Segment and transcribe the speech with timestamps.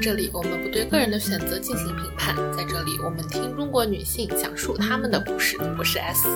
[0.00, 2.34] 这里，我们不对个人的选择进行评判。
[2.56, 5.58] 在这里，我们听中国女性讲述她们的故事。
[5.78, 6.26] 我是 S。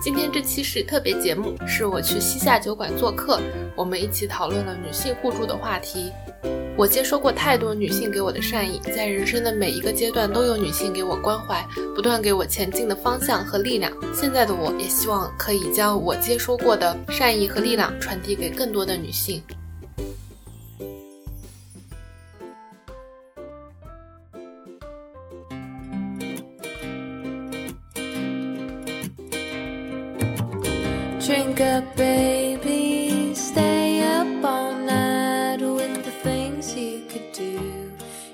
[0.00, 3.40] 今天这期是特别节目，是我去西夏酒馆做客，
[3.74, 6.12] 我们一起讨论了女性互助的话题。
[6.76, 11.66] 我接收过太多女性给我的善意，在人生的每一个阶段都有女性给我关怀，
[11.96, 13.90] 不断给我前进的方向和力量。
[14.14, 19.42] 现在的我也希望可以将我接收过的善意和力量传递给更多的女性。
[31.56, 37.92] A baby stay up all night with the things you could do.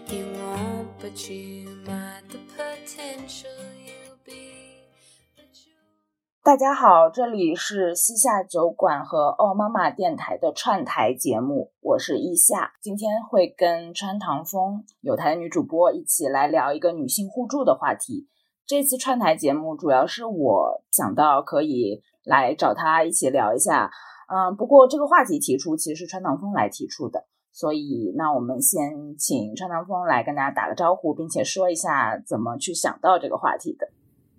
[0.09, 4.87] You won't, but you might the potential you'll be
[5.37, 5.75] but you
[6.43, 12.73] 大家好这里是西夏酒馆和奥妈妈电台的串台节目我是伊夏。
[12.81, 18.31] 今天会跟穿堂风有台女主播一起来聊一个女性互助的话题。
[18.67, 23.91] 这次串台节目主要是我想到可以来找他一起聊一下，
[24.29, 33.89] 嗯，不过这个话题提出其实是川唐风来提出的，所以那我们先请川唐风来跟大家打个招呼，并且说一下怎么去想到这个话题的。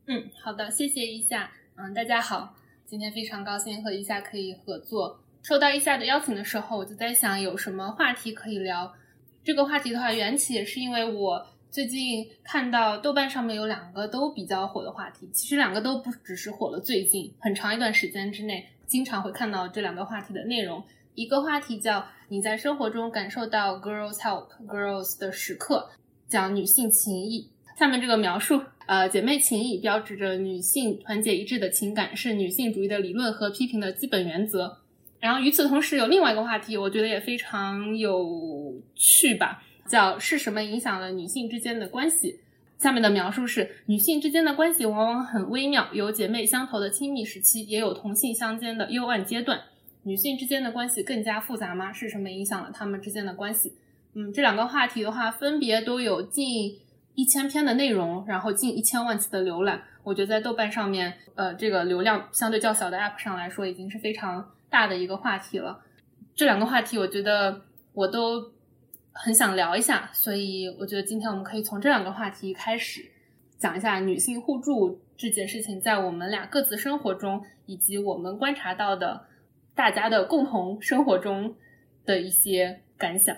[0.07, 2.53] 嗯，好的，谢谢一下，嗯，大家好，
[2.85, 5.19] 今天非常高兴和一下可以合作。
[5.41, 8.93] 收到一下的邀请的时候，我就在想有什么话题可以聊。
[9.43, 11.45] 这个话题的话，缘起也是因为我。
[11.71, 20.83] 最近看到豆瓣上面有两个都比较火的话题，其实两个都不只是火了最近，很长一段时间之内，经常会看到这两个话题的内容。
[21.15, 25.89] 一个话题叫“你在生活中感受到 girls help girls 的时刻”，
[26.27, 27.49] 讲女性情谊。
[27.79, 34.79] 下面这个描述，呃，姐妹情谊标志着女性团结一致的情感，是女性主义的理论和批评的基本原则。
[35.21, 39.63] 然后与此同时，有另外一个话题，我觉得也非常有趣吧。
[39.87, 42.39] 叫是什么影响了女性之间的关系？
[42.77, 49.61] 下面的描述是：女性之间的关系往往很微妙，有姐妹相投的亲密时期，也有同性相间的幽暗阶段。
[50.01, 51.93] 女性之间的关系更加复杂吗？
[51.93, 53.75] 是什么影响了她们之间的关系？
[54.15, 56.79] 嗯，这两个话题的话，分别都有近
[57.13, 59.83] 一千篇的内容，然后近一千万次的浏览。
[60.03, 65.81] 我觉得在豆瓣上面，呃，这个流量相对较小的 App 上来说，已经是非常大的一个话题了。
[66.33, 67.61] 这两个话题，我觉得
[67.93, 68.51] 我都。
[69.13, 73.01] 很想聊一下，所以我觉得今天我们可以从这两个话题开始
[73.57, 79.25] 讲一下女性互助这件事情，在我们俩各自生活中，以及我们观察到的
[79.75, 81.53] 大家的共同生活中
[82.05, 83.35] 的一些感想。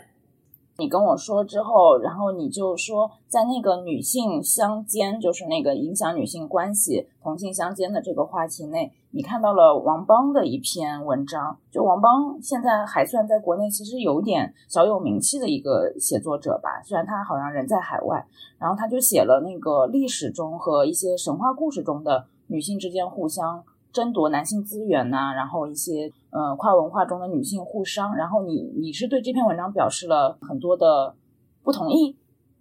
[0.78, 11.57] 你跟我说之后，然后你就说，在那个女性相间，就是那个影响女性关系、同性相间的这个话题内，你看到了王邦的一篇文章。
[11.72, 18.25] 就王邦现在还算在国内其实有点小有名气的一个写作者吧，虽然他好像人在海外。
[18.57, 23.63] 然后他就写了那个历史中和一些神话故事中的女性之间互相。
[23.91, 31.13] 争夺男性资源呐，然后一些呃跨文化中的女性互伤，然后你你是对这篇文章表示了很多的
[31.62, 32.18] 不同意，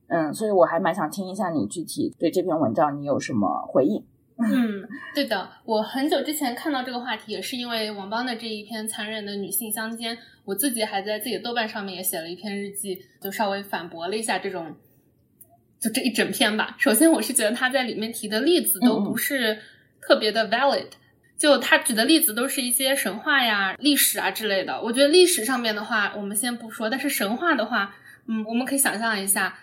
[0.09, 4.05] 嗯，所以我还蛮想听一下你具体对这篇文章你有什么回应。
[4.45, 14.77] 嗯，对的，我很久之前看到这个话题也是因为王邦的这一篇残忍的女性相奸，我自己还在自己的豆瓣上面也写了一篇日记，就稍微反驳了一下这种，
[15.79, 16.77] 就这一整篇吧。
[16.79, 19.59] 首先，我是觉得他在里面提的例子都不是
[20.01, 20.87] 特别的 valid。
[21.39, 24.81] 就他举的例子都是一些神话呀、历史啊之类的。
[24.81, 26.89] 我觉得历史上面的话，我们先不说。
[26.89, 27.97] 但是神话的话，
[28.29, 29.59] 嗯，我们可以想象一下，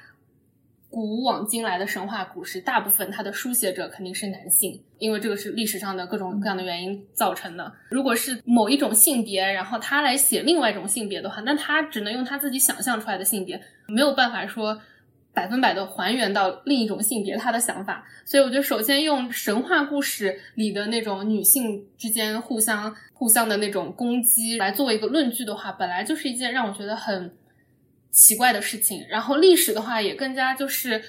[0.90, 7.72] 古往今来的神话故事，大部分它的书写者肯定是男性，因为这个是历史上的各种各样的原因造成的。
[7.90, 14.82] 如果是某一种性别，然后他来写另外一种性别的话，那他只能用他自己想象出来的性别，没有办法说。
[15.32, 27.32] 百分百的还原到另一种性别他的想法，所以我觉得首先用神话故事里的那种女性之间互相互相的那种攻击来作为一个论据的话，本来就是一件让我觉得很
[28.12, 29.06] 奇怪的事情。
[29.10, 31.04] 然后历史的话也更加就是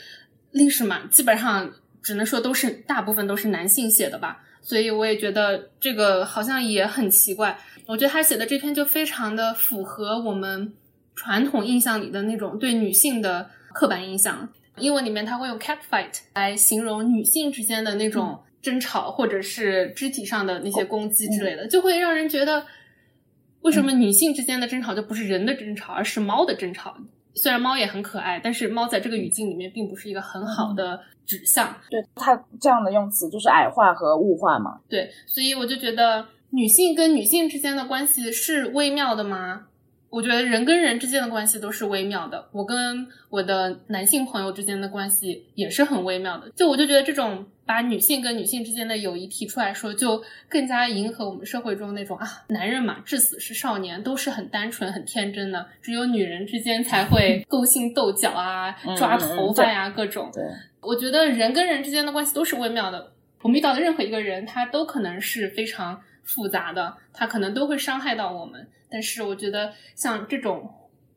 [0.52, 7.58] 历史嘛，基本上只能说都是大部分都是男性写的吧，所以我也觉得这个好像也很奇怪。
[7.86, 10.72] 我觉得他写的这篇就非常的符合我们
[11.14, 13.50] 传统印象里的那种对女性的。
[13.72, 14.48] 刻板印象，
[14.78, 22.66] 英文里面他会用 cat fight 来形容女性之间的那种争吵，或者是肢体上的那些攻击之类的，就会让人觉得，
[23.62, 26.96] 为什么女性之间的争吵就不是人的争吵，而是猫的争吵？
[27.34, 31.74] 虽然猫也很可爱，但是猫在这个语境里面并不是一个很好的指向。
[31.88, 34.80] 对它这样的用词就是矮化和物化嘛？
[34.88, 39.66] 对，所以我就觉得女性跟女性之间的关系是微妙的吗？
[40.10, 46.50] 我觉得人跟人之间的关系都是微妙的，我跟我的男性朋友之间的关系也是很微妙的。
[46.50, 60.28] 就我就觉得这种把女性跟女性之间的友谊提出来说，就更加迎合我们社会中那种啊，男人嘛，至死是少年，都是很单纯、很天真的，只有女人之间才会 勾心斗角啊，抓头发呀，各种。
[60.34, 60.42] 对，
[60.80, 63.12] 我觉得人跟人之间的关系都是微妙的。
[63.42, 68.66] 我们遇到的任何一个人，他都可能是非常复杂的，他可能都会伤害到我们。
[68.90, 70.68] 但是我觉得像这种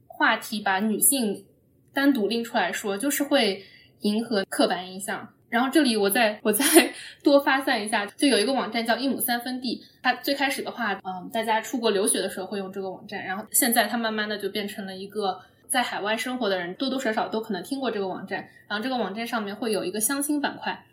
[0.07, 1.45] 话题，把女性
[1.93, 3.63] 单独拎出来说，就是会
[4.01, 5.27] 迎合刻板印象。
[5.49, 6.65] 然后这里我再我再
[7.23, 18.47] 多发散一下，就有一个网站叫一亩三分地，它最开始的话，嗯，大家出国留学的时候会用这个网站，然后现在它慢慢的就变成了一个在海外生活的人多多少少都可能听过这个网站。
[18.67, 20.85] 然后这个网站上面会有一个相亲板块，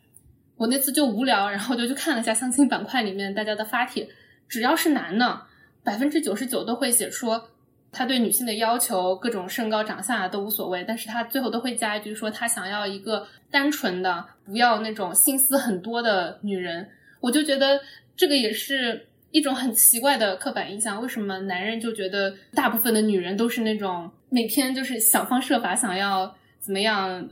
[0.56, 4.09] 我那次就无聊，然后就去看了一下相亲板块里面大家的发帖，
[4.49, 5.47] 只要是男的。
[5.82, 7.49] 百分之九十九都会写说
[7.93, 16.88] 他对女性的要求，各种身高、长相啊都无所谓，但是他最后都会加一句说他想要一个单纯的，不要那种心思很多的女人。
[17.21, 17.81] 我就觉得
[18.17, 21.03] 这个也是一种很奇怪的刻板印象。
[21.03, 27.29] 为什么男人就觉得大部分的女人都是那种每天就是想方设法想要怎么样？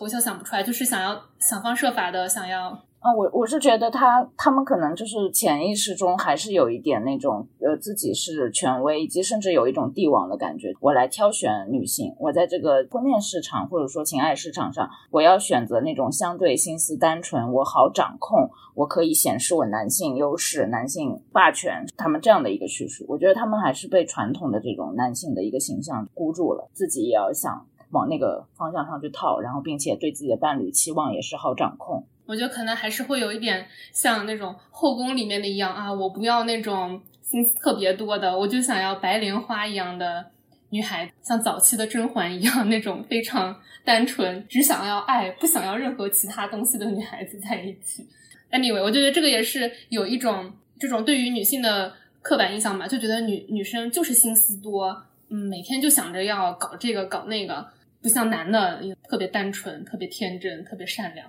[0.00, 2.85] 我就想不出来，就是想要想方设法的想要。
[3.06, 10.72] 啊，我我是觉得他他们可能就是潜意识中还是有一点那种呃自己是权威，以及甚至有一种帝王的感觉。
[10.80, 23.04] 我来挑选女性，我在这个婚恋市场或者说情爱市场上，我要选择那种相对心思单纯，我好掌控，我可以显示我男性优势、男性霸权，他们这样的一个叙述。
[23.06, 32.04] 我觉得他们还是被传统的这种男性的一个形象箍住了，自己也要想往那个方向上去套，然后并且对自己的伴侣期望也是好掌控。
[32.26, 40.26] 我觉得可能还是会有一点像那种后宫里面的一样啊，我不要那种心思特别多的，我就想要白莲花一样的
[40.70, 48.06] 女孩，像早期的甄嬛一样那种非常单纯，只想要爱，不想要任何其他东西的女孩子在一起。
[48.50, 57.66] Anyway，我就觉得这个也是有一种这种对于女性的刻板印象嘛，就觉得女女生就是心思多，嗯，每天就想着要搞这个搞那个，
[58.02, 61.28] 不像男的特别单纯、特别天真、特别善良。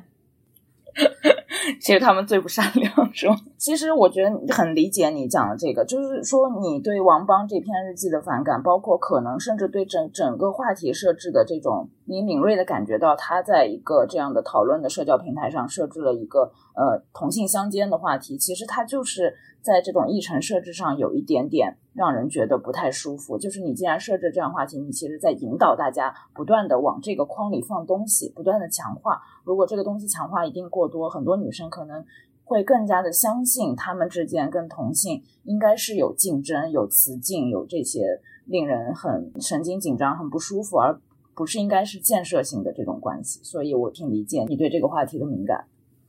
[1.81, 3.35] 其实他们最不善良，是吗？
[3.57, 23.37] 其实我觉得很理解你讲的这个，就是说你对王邦这篇日记的反感，包括可能甚至对整整个话题设置的这种，你敏锐的感觉到他在一个这样的讨论的社交平台上设置了一个呃同性相间的话题，其实他就是在这种议程设置上有一点点让人觉得不太舒服。
[23.37, 29.21] 就是你既然设置这样话题，你其实在引导大家不断的往这个框里放东西，不断的强化。
[29.43, 32.03] 如果这个东西强化一定过多，很多女生可能。
[32.49, 40.97] 会更加的相信他们之间跟同性应该是有竞争、有雌竞、有这些令人很神经紧张、很不舒服，而
[41.37, 43.39] 不是应该是建设性的这种关系。
[43.43, 45.65] 所以我挺理解你对这个话题的敏感。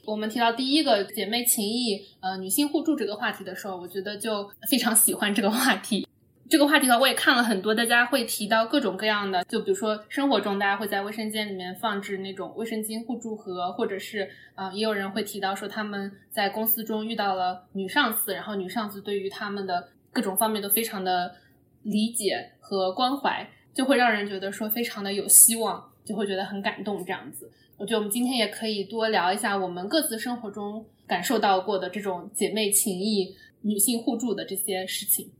[0.07, 6.09] 我们提到第一个姐妹情谊、呃女性互助这个话题的时候，我觉得就非常喜欢这个话题。
[6.49, 21.35] 这个话题的话，我也看了很多，大家会提到各种各样的，就比如说生活中，大家会在卫生间里面放置那种卫生巾互助盒，或者是啊，也有人会提到说他们在公司中遇到了女上司，然后女上司对于他们的各种方面都非常的
[21.83, 27.51] 理解和关怀，就会让人觉得说非常的有希望，就会觉得很感动这样子。
[27.77, 35.31] 我觉得我们今天也可以多聊一下我们各自生活中感受到过的这种姐妹情谊、女性互助的这些事情。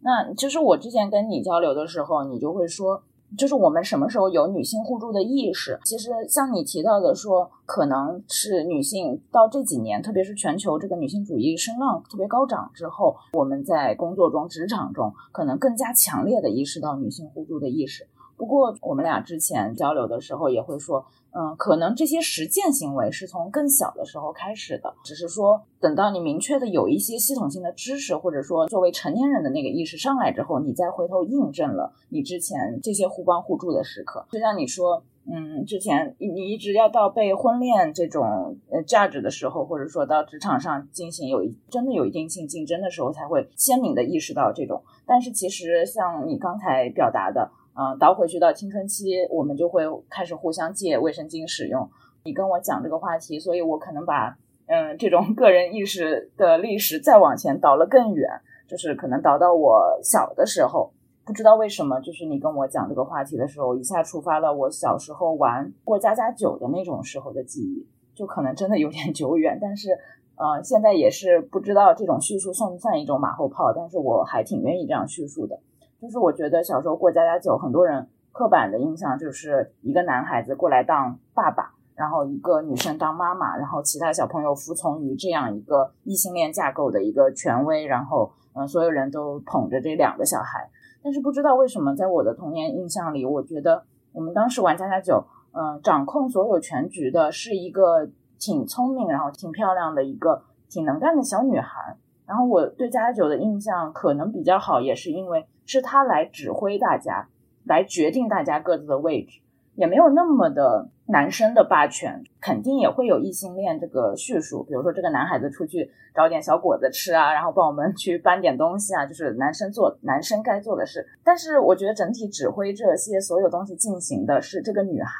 [0.00, 3.02] 那就是我之前跟你交流的时候，你就会说，
[3.36, 5.78] 就是我们什么时候有女性互助的意识？
[5.84, 18.06] 其实像你提到的说，可能是女性到这几年，特别是全球这个女性主义声浪特别高涨之后，我们在工作中、职场中，可能更加强烈的意识到女性互助的意识。
[18.36, 21.04] 不过我们俩之前交流的时候也会说。
[21.38, 34.26] 嗯，可能这些实践行为是从更小的时候开始的，只是说等到你明确的有一些系统性的知识，或者说作为成年人的那个意识上来之后，你再回头印证了你之前这些互帮互助的时刻。
[34.32, 41.40] 就像你说，嗯，之前你一直要到被婚恋这种呃价值的时候，或者说到职场上进行有
[41.70, 44.82] 真的有一定性竞争的时候，才会鲜明的意识到这种。
[45.06, 47.52] 但是其实像你刚才表达的。
[47.80, 51.88] 嗯，倒回去到青春期，我们就会开始互相借卫生巾使用。
[52.24, 58.28] 你跟我讲这个话题，所以我可能把嗯这种个人意识的历史再往前倒了更远，
[58.66, 60.92] 就是可能倒到我小的时候，
[61.24, 69.90] 不知道为什么，就是你跟我讲这个话题的时候，一下触发了我小时候玩过家家酒的那种时候的记忆，就可能真的有点久远，但是
[70.34, 75.60] 呃现在也是不知道这种叙述算不算一种马后炮，但是我还挺愿意这样叙述的。
[76.00, 90.70] 就是我觉得小时候过家家酒，很多人刻板的印象就是一个男孩子过来当爸爸，然后一个女生当妈妈，然后其他小朋友服从于这样一个异性恋架构的一个权威，然后嗯，所有人都捧着这两个小孩。
[91.02, 101.96] 但是不知道为什么，在我的童年印象里，我觉得我们当时玩家家酒，嗯，掌控所有全局的是一个挺聪明，然后挺漂亮的一个挺能干的小女孩。
[102.26, 107.28] 然后我对家家酒的印象可能比较好，也是因为是他来指挥大家，
[107.64, 109.40] 来决定大家各自的位置。
[109.74, 114.64] 也没有那么的男生的霸权，肯定也会有异性恋这个叙述。
[114.64, 121.06] 比如说，这个男孩子出去找点小果子吃啊，然后帮我们去搬点东西啊，就是男生做男生该做的事。
[121.22, 125.12] 但是，我觉得整体指挥这些所有东西进行的是这个女孩，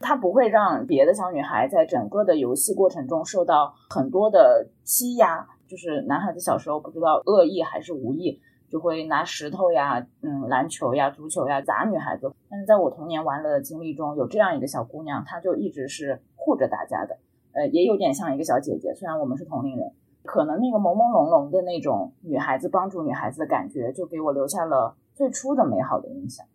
[0.00, 5.46] 她不会让别的小女孩在整个的游戏过程中受到很多的欺压。
[5.68, 8.40] 就是男孩子小时候不知道恶意还是无意。
[8.70, 12.32] 就会拿石头呀，嗯，篮球呀，足球呀砸女孩子。
[12.48, 17.18] 但是在我童年玩乐的经历中，有这样一个小姑娘，她就一直是护着大家的，
[17.52, 18.94] 呃，也有点像一个小姐姐。
[18.94, 19.92] 虽然我们是同龄人，
[20.24, 26.46] 可能那个朦朦胧胧的那种女孩子帮助女孩子的感觉，就给我留下了最初的美好的印象。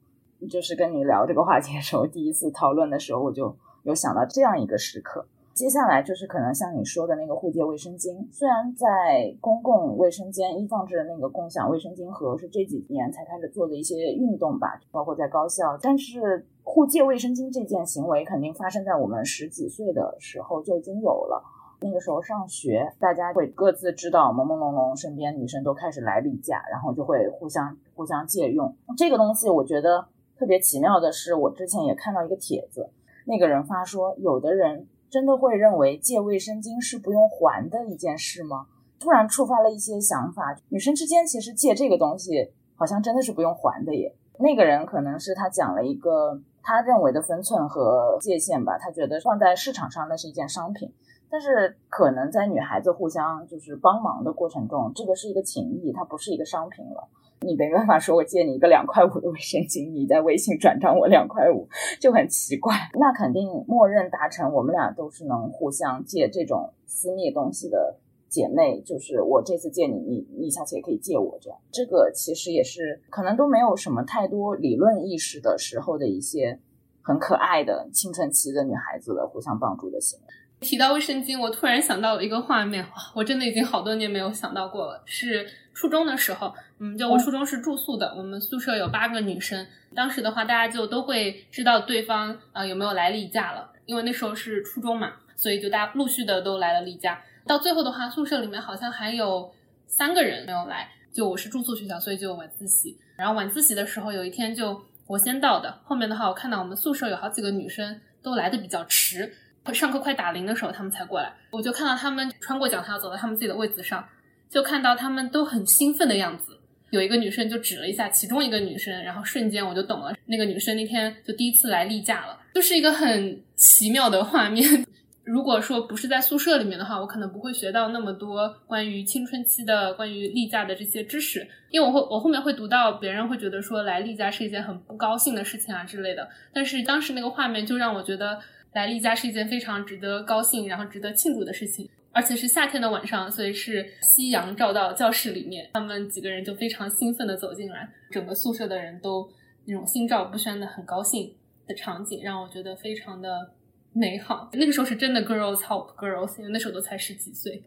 [0.50, 5.28] 就是跟你聊这个话题的时候， 第一次讨论的时候，我就有想到这样一个时刻。
[5.56, 21.42] 接下来就是可能像你说的那个护借卫生巾，虽然在公共卫生间一放置的那个共享卫生巾盒是这几年才开始做的一些运动吧，包括在高校，但是护借卫生巾这件行为肯定发生在我们十几岁的时候就已经有了。
[21.80, 29.50] 那个时候上学，大家会各自知道朦朦胧胧，身边女生都开始来例假，然后就会互相互相借用这个东西。
[29.50, 30.06] 我觉得
[30.38, 32.90] 特别奇妙的是，我之前也看到一个帖子，
[33.26, 34.86] 那个人发说，有的人。
[35.10, 38.68] 真的会认为借卫生巾是不用还的一件事吗？
[39.00, 44.16] 突然触发了一些想法，女生之间其实借这个东西好像真的是不用还的耶。
[44.40, 50.92] 那个人可能是他讲了一个他认为的分寸和界限吧，他觉得放在市场上那是一件商品，
[51.30, 57.08] 但是可能在女孩子互相就是帮忙的过程中，这个是一个情谊，它不是一个商品了。
[57.42, 61.68] 你没办法说，我借你一个两块五的卫生巾，你在微信转账我两块五，
[62.00, 62.74] 就很奇怪。
[62.94, 67.98] 那肯定默认达成，我们俩都是能互相借这种私密东西的
[68.30, 68.82] 姐妹。
[68.82, 71.60] 就是我这次借你，你你下次也可以借我，这样。
[71.72, 76.60] 这个其实也是可能都没有什么太多理论意识的时候的一些
[77.02, 80.26] 很可爱的青春期的女孩子的互相帮助的行为。
[80.62, 85.04] 提到卫生巾，我突然想到了一个画面，我真的已经好多年没有想到过了。
[85.06, 89.66] 是初中的时候，嗯，就我初中是住宿的，我们宿舍有八个女生。
[89.94, 97.22] 当时的话，大家就都会知道对方啊有没有来例假了，因为那时候是初中嘛，所以就大家陆续的都来了例假。
[97.46, 99.54] 到最后的话，宿舍里面好像还有
[99.86, 102.98] 三个人没有来，就我是住宿学校，所以就有晚自习。
[103.18, 109.32] 然后晚自习的时候，有一天就我先到的，后面的话我看到我们宿舍有好几个女生都来的比较迟。
[109.74, 111.34] 上课快打铃的时候，他们才过来。
[111.52, 114.08] 我就看到他们穿过讲台，走到他们自己的位子上，
[114.50, 116.60] 就看到他们都很兴奋的样子。
[116.92, 124.86] 有一个女生就指了一下其中一个女生，然后瞬间我就懂了，那个女生那天就第一次来例假了，就是一个很奇妙的画面。
[125.26, 136.30] 如果说不是在宿舍里面的话，我可能不会学到那么多关于青春期的、关于例假的这些知识，因为我会我后面会读到别人会觉得说来例假是一件很不高兴的事情啊之类的。
[136.54, 138.40] 但是当时那个画面就让我觉得。
[138.76, 149.32] 来例假是一件非常值得高兴，然后值得庆祝的事情，而且是夏天的晚上，所以是夕阳照到教室里面，他们几个人就非常兴奋的走进来，整个宿舍的人都
[149.64, 151.34] 那种心照不宣的很高兴
[151.66, 153.50] 的场景，让我觉得非常的
[153.94, 154.50] 美好。
[154.52, 157.64] 那个时候是真的 girls help girls，因为那时候都才十几岁。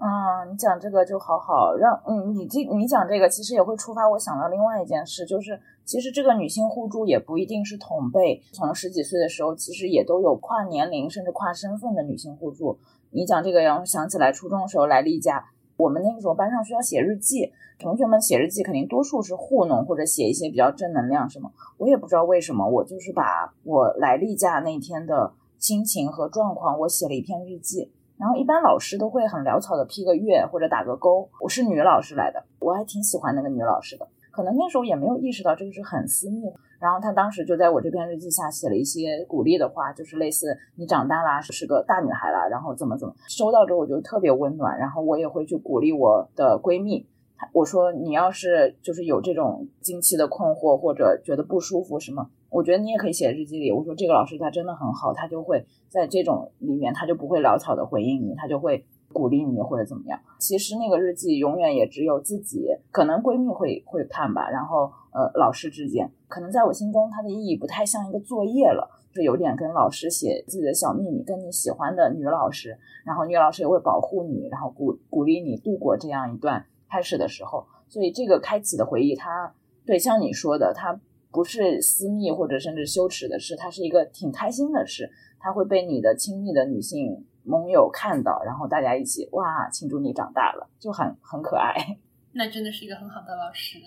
[0.00, 12.78] 啊，你讲这个就好好让嗯，你这你讲这个其实也会触发我想到另外一件事，就是其实这个女性互助也不一定是同辈，从十几岁的时候其实也都有跨年龄甚至跨身份的女性互助。
[13.10, 15.44] 你讲这个让我想起来初中的时候来例假，
[15.76, 27.90] 我们那个时候班上需要写日记，同学们写日记肯定多数是糊弄或者写一些比较正能量什么，我也不知道为什么，我就是把我来例假那天的心情和状况，我写了一篇日记。
[28.18, 31.28] 然后一般老师都会很潦草的批个月或者打个勾。
[31.40, 34.08] 我是女老师来的，我还挺喜欢那个女老师的。
[34.32, 36.42] 可能那时候也没有意识到这个是很私密。
[36.80, 43.14] 然后她当时就在我这篇日记下写了一些鼓励的话，就是类似“你长大啦，是个大女孩啦”，然后怎么怎么。
[43.28, 47.06] 收到之后我就特别温暖，然后我也会去鼓励我的闺蜜。
[47.52, 52.28] 我说你要是就是有这种经期的困惑或者觉得不舒服什么。
[52.50, 53.70] 我觉得你也可以写日记里。
[53.70, 60.18] 我说这个老师他真的很好，他就会在这种里面，他就不会潦草的回应你，他就会鼓励你或者怎么样。
[60.38, 77.66] 其实那个日记永远也只有自己，可能闺蜜会会看吧，然后呃老师之间，可能在我心中它的意义不太像一个作业了，就有点跟老师写自己的小秘密，跟你喜欢的女老师，然后女老师也会保护你，然后鼓鼓励你度过这样一段开始的时候。
[77.90, 79.54] 所以这个开启的回忆，它
[79.86, 81.00] 对像你说的，它
[81.38, 91.72] 不是私密或者甚至羞耻的事，它是一个挺开心的事，它会被你的亲密的女性盟友看到，然后大家一起哇庆祝你长大了，就很很可爱。
[92.34, 93.78] 那真的是一个很好的老师。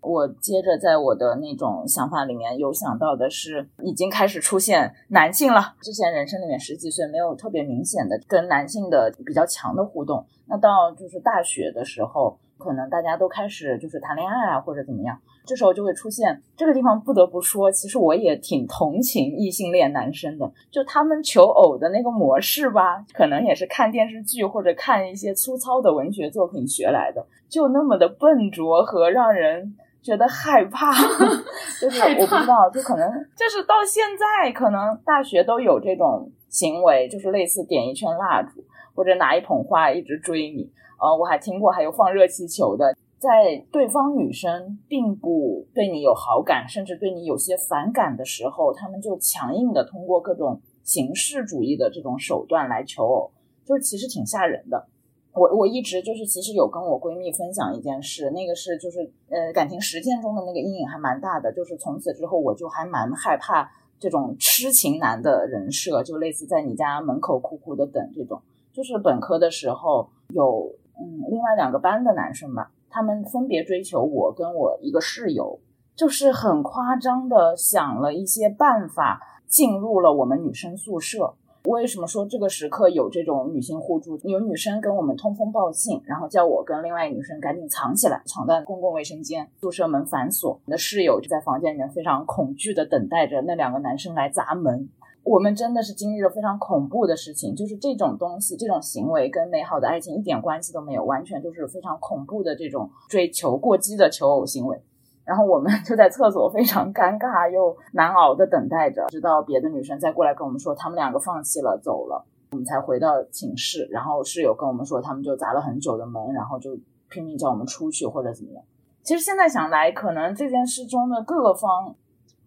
[0.00, 5.76] 我接着在我的那种想法里面有想到的是，已经开始出现男性了。
[5.80, 12.40] 之前人生里面十几岁没有特别明显的跟男性的比较强的互动，那到就是大学的时候。
[12.62, 16.92] 可能大家都开始就是谈恋爱啊，或者怎么样，这时候就会出现这个地方。
[17.02, 30.92] 不得不说，其实我也挺同情异性恋男生的，就他们求偶的那个模式吧，可能也是看电视剧或者看一些粗糙的文学作品学来的，就那么的笨拙和让人觉得害怕。
[31.80, 38.62] 就是我不知道，就可能 就是到现在，可能大学都有这种行为，就是类似点一圈蜡烛
[38.94, 40.70] 或者拿一捧花一直追你。
[41.02, 53.32] 呃，我还听过还有放热气球的，在对方女生并不对你有好感，甚至对你有些反感的时候，他们就强硬的通过各种形式主义的这种手段来求偶，
[53.64, 54.86] 就是其实挺吓人的。
[55.34, 63.68] 我我一直就是其实有跟我闺蜜分享一件事，那个是就是呃感情实践中的那个阴影还蛮大的，就是从此之后我就还蛮害怕
[63.98, 68.40] 这种痴情男的人设，就类似在你家门口苦苦的等这种。
[68.72, 70.72] 就是本科的时候有。
[70.98, 75.58] 嗯，另外两个班的男生吧，他们分别追求我跟我一个室友，
[75.96, 81.34] 就是很夸张的想了一些办法进入了我们女生宿舍。
[81.66, 84.18] 为什么说这个时刻有这种女性互助？
[84.24, 90.60] 有女生跟我们通风报信，然后叫我跟另外一个女生赶紧藏起来，藏在公共卫生间，宿舍门反锁。
[90.64, 94.88] 我的室友就在房间里面非常恐惧的等待着那两个男生来砸门。
[95.24, 104.82] 我们真的是经历了非常恐怖的事情，就是这种东西、这种行为跟美好的爱情一点关系都没有，完全就是非常恐怖的这种追求过激的求偶行为。
[105.24, 113.86] 然后我们 就在厕所非常尴尬又难熬的等待着，直到别的女生再过来跟我们说他们两个放弃了走了，我们才回到寝室。
[113.92, 116.76] 然后室友跟我们说他们就砸了很久的门，然后就
[117.08, 118.64] 拼命叫我们出去或者怎么样。
[119.04, 121.94] 其实现在想来，可能这件事中的各个方。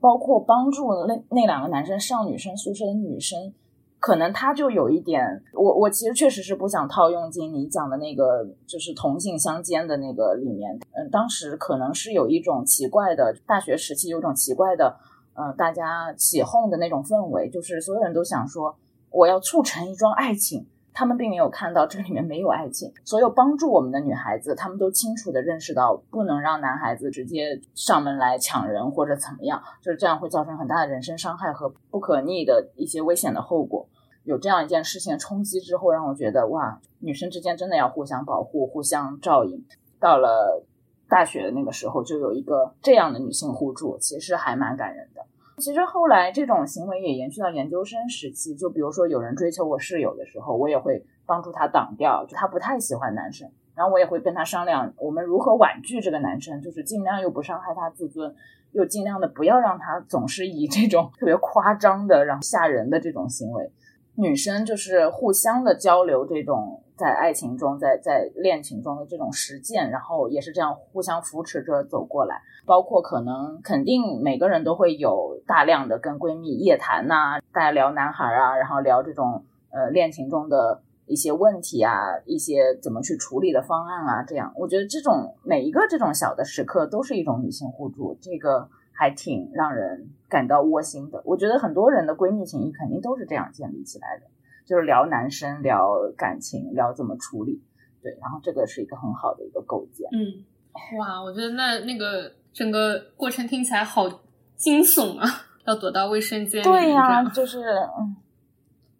[0.05, 3.51] 包括帮助那那两个男生上女生宿舍的女生，
[3.99, 10.79] 可能他就有一点，我我其实确实是不想套用进你讲的那个，就是同性相间的那个里面。
[10.91, 14.95] 嗯，当时可能是有一种奇怪的，大学时期有种奇怪的，
[15.33, 18.75] 嗯，大家起哄的那种氛围，就是所有人都想说，
[19.09, 20.67] 我要促成一桩爱情。
[20.95, 22.91] 他们并没有看到这里面没有爱情。
[23.03, 33.85] 所有帮助我们的女孩子，她们都清楚的认识到，不能让男孩子直接上门来抢人或者怎么样，就是这样会造成很大的人身伤害和不可逆的一些危险的后果。
[34.23, 39.63] 有这样一件事情冲击之后，让我觉得哇，女生之间真的要互相保护、互相照应。
[39.99, 40.65] 到了
[41.09, 45.25] 大学的那个时候，就有一个这样的女性互助，其实还蛮感人的。
[45.57, 58.35] 其实后来这种行为也延续到研究生时期，就比如说有人追求我室友的时候，我也会帮助他挡掉，就他不太喜欢男生，然后我也会跟他商量，我们如何婉拒这个男生，就是尽量又不伤害他自尊，
[58.73, 63.71] 又尽量的不要让他总是以这种特别夸张的、然后吓人的这种行为。
[64.17, 72.41] 女生就是互相的交流，这种在爱情中、在在恋情中的这种实践，然后也是这样互相扶持着走过来。
[72.65, 84.23] 包括可能肯定每个人都会有大量的跟闺蜜夜谈呐，大家聊男孩啊，然后聊这种呃恋情中的一些问题啊，一些怎么去处理的方案啊。
[84.23, 88.67] 这样，我觉得这种每一个这种小的时刻都是一种女性互助，这个。
[88.97, 91.21] 还挺让人感到窝心的。
[91.25, 94.25] 我觉得很多人的闺蜜情谊肯定都是这样建立起来的，
[94.65, 97.61] 就是聊男生、聊感情、聊怎么处理。
[98.01, 100.07] 对，然后这个是一个很好的一个构建。
[100.11, 104.09] 嗯，哇，我觉得那那个整个过程听起来好
[104.55, 105.27] 惊悚啊！
[105.65, 106.63] 要躲到卫生间。
[106.63, 107.63] 对呀，就是
[107.97, 108.15] 嗯，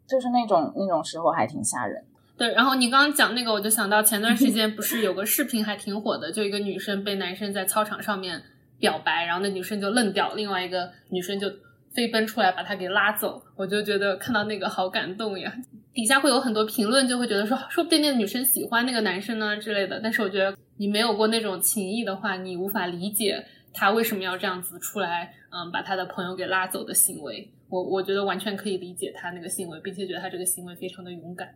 [0.08, 2.04] 就是那种那种时候还挺吓人。
[2.38, 8.42] 对，然后你刚刚讲那个，我就想到前段时间不是有个视频还挺火的，就一个女生被男生在操场上面。
[8.78, 11.48] 表白，然后那女生就愣掉，另外一个女生就
[11.96, 13.42] 飞奔出来把他给拉走。
[13.56, 15.52] 我就觉得看到那个好感动呀。
[15.94, 20.00] 底下会有很多评论，就会觉得说，说不定那个女生喜欢那个男生呢之类的。
[20.04, 23.42] 但是我觉得你没有过那种情谊的话，你无法理解
[23.74, 27.50] 他为什么要这样子出来，嗯，把他的朋友给拉走的行为。
[27.70, 31.48] 我我觉得完全可以理解他那个行为，并且觉得他这个行为非常的勇敢。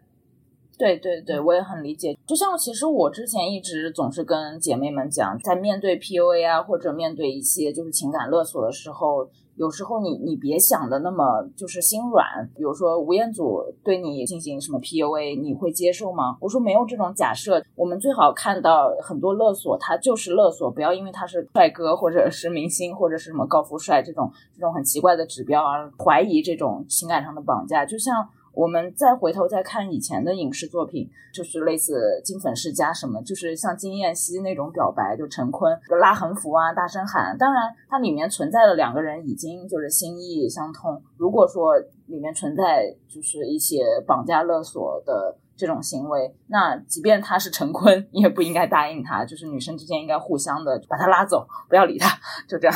[0.77, 2.17] 对对对，我也很理解。
[2.25, 12.25] 就像其实我之前一直总是跟姐妹们讲，在面对 PUA 啊，或者面对一些就是情感勒索的时候，有时候你你别想的那么就是心软。
[12.55, 16.37] 比如说吴彦祖对你进行什么 PUA，你会接受吗？
[16.39, 28.27] 我说没有这种假设，我们最好看到很多勒索，他就是勒索，不要因为他是帅哥或者是明星或者是什么高富帅这种这种很奇怪的指标而怀疑这种情感上的绑架，就像。
[28.59, 37.37] 我们再回头再看以前的影视作品，就是类似《金粉世家》什么，就是像金燕西那种表白，就陈坤拉横幅啊，大声喊。
[37.37, 41.01] 当然，它里面存在的两个人已经就是心意相通。
[41.15, 41.73] 如果说
[42.07, 49.23] 里面存在就是一些绑架勒索的这种行为，那即便他是陈坤，你也不应该答应他。
[49.23, 52.09] 就是女生之间应该互相的把他拉走，不要理他，
[52.45, 52.75] 就这样。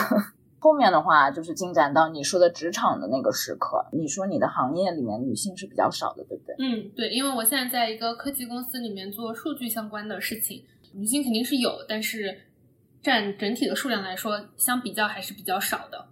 [0.64, 3.86] 后面的话就是进展到你说的职场的那个时刻。
[3.92, 6.56] 你说你的行业里面女性是比较少的，对不对？
[6.58, 12.40] 嗯，对，因为我现在在一个科技公司里面做数据相关的事情，女性肯定是有，但是
[13.02, 16.06] 占整体的数量来说，相比较还是比较少的。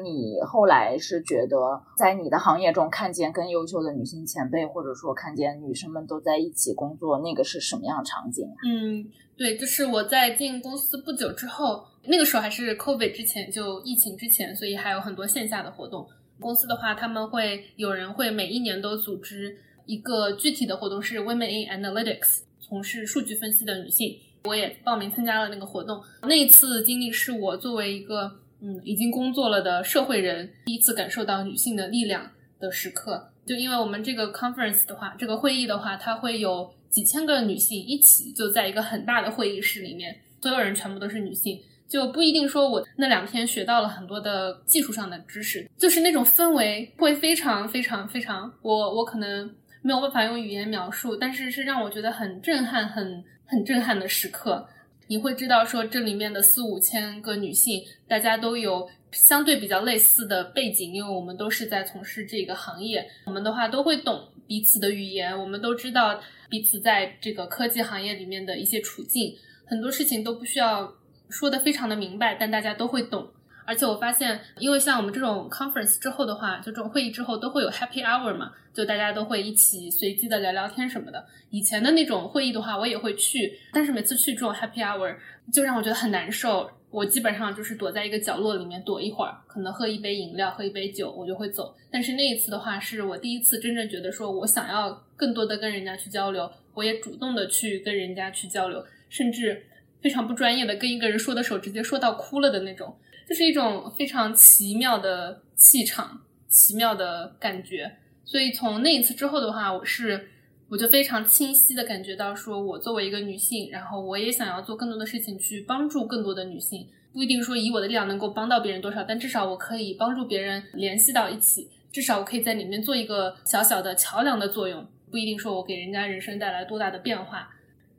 [0.00, 1.56] 你后来是觉得
[1.96, 8.48] 在你的行业中看见更优秀的女性前辈，或者说看见女生们都在一起工作，那个是什么样的场景？
[8.66, 16.06] 嗯，对，就是我在进公司不久之后，那个时候还是 COVID 之前，就疫情之前，所以还有很多线下的活动。
[16.40, 24.18] 公司的话，他们会有人会每一年都组织一个具体的活动，是 Women in Analytics，从事数据分析的女性。
[24.44, 26.02] 我也报名参加了那个活动。
[26.22, 28.40] 那一次经历是我作为一个。
[28.62, 54.68] 嗯，已经工作了的社会人第一次感受到女性的力量的时刻，就因为我们这个 conference 的话，这个会议的话，它会有几千个女性一起就在一个很大的会议室里面，所有人全部都是女性，就不一定说我那两天学到了很多的技术上的知识，就是那种氛围会非常非常非常，我我可能没有办法用语言描述，但是是让我觉得很震撼、很很震撼的时刻。
[55.10, 69.34] 你会知道，说这里面的四五千个女性，大家都有相对比较类似的背景，因为我们都是在从事这个行业，我们的话都会懂彼此的语言，我们都知道彼此在这个科技行业里面的一些处境，
[69.66, 70.94] 很多事情都不需要
[71.28, 73.28] 说的非常的明白，但大家都会懂。
[73.64, 81.24] 而且我发现，因为像我们这种 conference 之后的话，就这种会议之后都会有 happy hour 嘛，就大家都会一起随机的聊聊天什么的。
[81.50, 85.16] 以前的那种会议的话，我也会去，但是每次去这种 happy hour
[85.52, 86.70] 就让我觉得很难受。
[86.90, 91.72] 我基本上就是躲在一个角落里面躲一会儿，可能喝一杯饮料，喝一杯酒，我就会走。
[91.88, 99.64] 但是那一次的话，是我第一次真正觉得说我想要更多的跟人家去交流，我也主动的去跟人家去交流，甚至
[100.02, 102.92] 非常不专业的跟一个人说的时候，直接说到哭了的那种。
[103.30, 107.98] 这是一种非常奇妙的气场，奇妙的感觉。
[108.24, 110.30] 所以从那一次之后的话，我是
[110.68, 116.88] 我就非常清晰的感觉到，说我作为一个女性，然后我也想要做更多的事情去帮助更多的女性。
[117.12, 124.84] 不一定说以我的力量能够帮到别人多少，但至少我可以帮助别人联系到一起，至少我可以在里面做一个小小的桥梁的作用。
[125.08, 127.48] 不一定说我给人家人生带来多大的变化。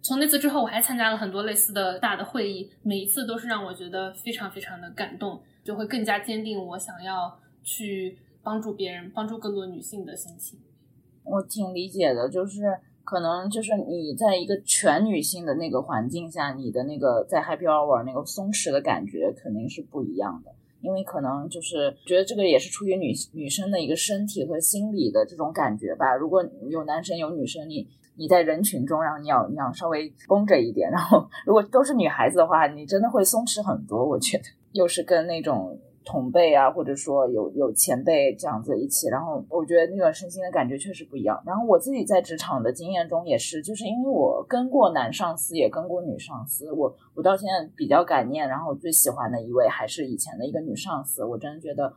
[0.03, 10.57] 从那次之后，我还参加了很多类似的大的会议，每一次都是让我觉得非常非常的感动，就会更加坚定我想要去帮助别人、帮助更多女性的心情。
[11.23, 26.15] 我挺理解的，就是可能就是你在一个全女性的那个环境下，你的那个在 Happy Hour 那个松弛的感觉肯定是不一样的，因为可能就是觉得这个也是出于女女生的一个身体和心理的这种感觉吧。
[26.15, 27.87] 如果有男生有女生，你。
[28.15, 34.05] 你在人群中，然后你要你要稍微绷着一点，然后如果都是女孩子的话，你真的会松弛很多。
[34.05, 34.43] 我觉得
[34.73, 41.41] 又是跟那种同辈啊，或者说有有前辈这样子一起，然后我觉得那个身心的感觉确实不一样。
[41.45, 51.93] 然后我自己在职场的经验中也是，就是因为我跟过男上司，也跟过女上司，我我到现在比较感念，然后最喜欢的一位还是以前的一个女上司，我真的觉得。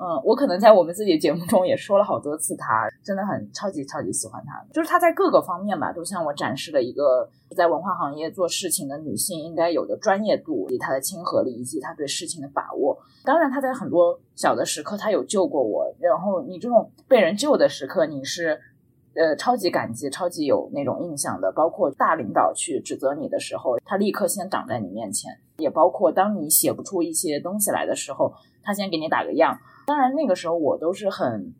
[0.00, 12.96] 嗯，我可能在我们自己的节目中也说了好多次，她真的很超级超级喜欢她，就是她在各个方面吧，都向我展示了一个在文化行业做事情的女性应该有的专业度，以及她的亲和力，以及她对事情的把握。
[13.24, 15.92] 当然，她在很多小的时刻，她有救过我。
[15.98, 18.56] 然后你这种被人救的时刻，你是
[19.16, 21.50] 呃超级感激、超级有那种印象的。
[21.50, 28.32] 包括大领导去指责你的时候，他立刻先挡在你面前；也包括当你写不出一些东西来的时候，
[28.62, 29.58] 他先给你打个样。
[29.88, 31.54] 当然，那个时候我都是很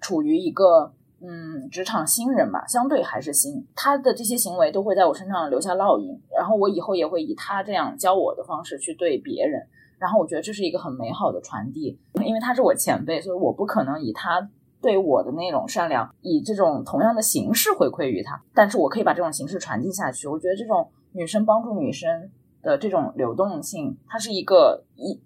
[0.00, 3.66] 处于一个嗯职场新人吧，相对还是新。
[3.76, 9.60] 他的这些行为都会在我身上留下烙印，然后我以后也会以他这样教我的方式去对别人。
[9.98, 14.48] 然后我觉得这是一个很美好的传递，因为他是我前辈，所以我不可能以他
[14.80, 20.26] 对我的那种善良，以这种同样的形式回馈于他，但是我可以把这种形式传递下去。
[20.26, 22.30] 我觉得这种女生帮助女生
[22.62, 25.20] 的这种流动性，它是一个一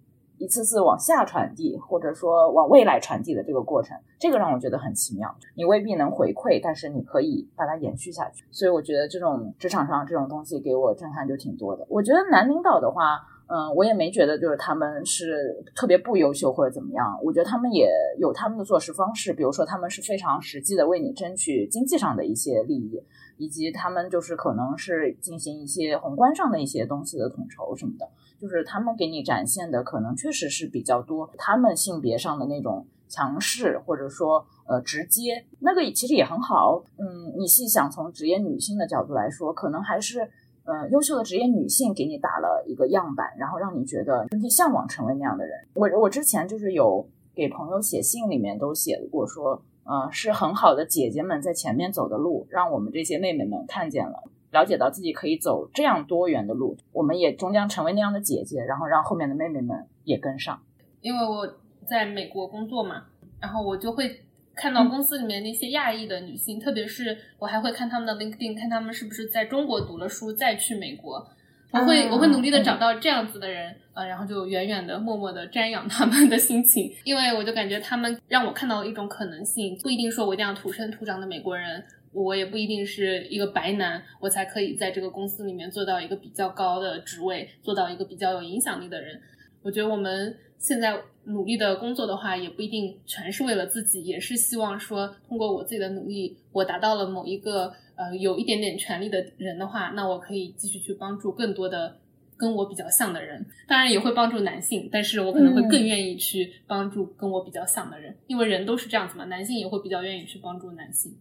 [0.45, 5.35] 一次次往下传递，或者说往未来传递的这个过程，这个让我觉得很奇妙。
[5.57, 8.45] 你未必能回馈，但是你可以把它延续下去。
[8.51, 11.87] 所以我觉得这种职场上这种东西给我震撼就挺多的。
[11.89, 13.21] 我觉得男领导的话。
[13.47, 22.99] 嗯，我也没觉得就是他们是特别不优秀或者怎么样，我觉得他们也有他们的做事方式，比如说他们是非常实际的为你争取经济上的一些利益，
[23.37, 28.09] 以及他们就是可能是进行一些宏观上的一些东西的统筹什么的，
[28.45, 36.85] 就是他们给你展现的可能确实是比较多，他们性别上的那种强势或者说呃直接，那个其实也很好。
[36.99, 40.29] 嗯，你细想从职业女性的角度来说，可能还是。
[40.67, 45.55] 嗯，优秀的职业女性给你打了一个样板，然后让你觉得你向往成为那样的人。
[45.75, 54.23] 我我之前就是有给朋友写信，里面都写过说，嗯，是很好的姐姐们在前面走的路，让我们这些妹妹们看见了，
[54.55, 60.59] 了解到自己可以走这样多元的路，我们也终将成为那样的姐姐，然后让后面的妹妹们也跟上。
[61.03, 61.47] 因为我
[61.87, 63.05] 在美国工作嘛，
[63.39, 64.23] 然后我就会。
[64.57, 71.27] 看到公司里面那些亚裔的女性，特别是我还会看他们的 LinkedIn，看他们是不是在中国读了书再去美国。
[71.73, 81.85] 我会我会努力的找到这样子的人，呃，然后就远远的默默的瞻仰他们的心情，因为我就感觉他们让我看到了一种可能性，不一定说我一定要土生土长的美国人，
[82.15, 89.21] 我也不一定是一个白男，我才可以在这个公司里面做到一个比较高的职位，做到一个比较有影响力的人。
[89.63, 101.97] 我觉得我们现在努力的工作的话，也不一定全是为了自己，也是希望说通过我自己的努力，我达到了某一个呃有一点点权利的人的话，那我可以继续去帮助更多的
[102.37, 103.45] 跟我比较像的人。
[103.67, 111.17] 当然也会帮助男性，但是我可能会更愿意去帮助跟我比较像的人，因为人都是这样子嘛，男性也会比较愿意去帮助男性。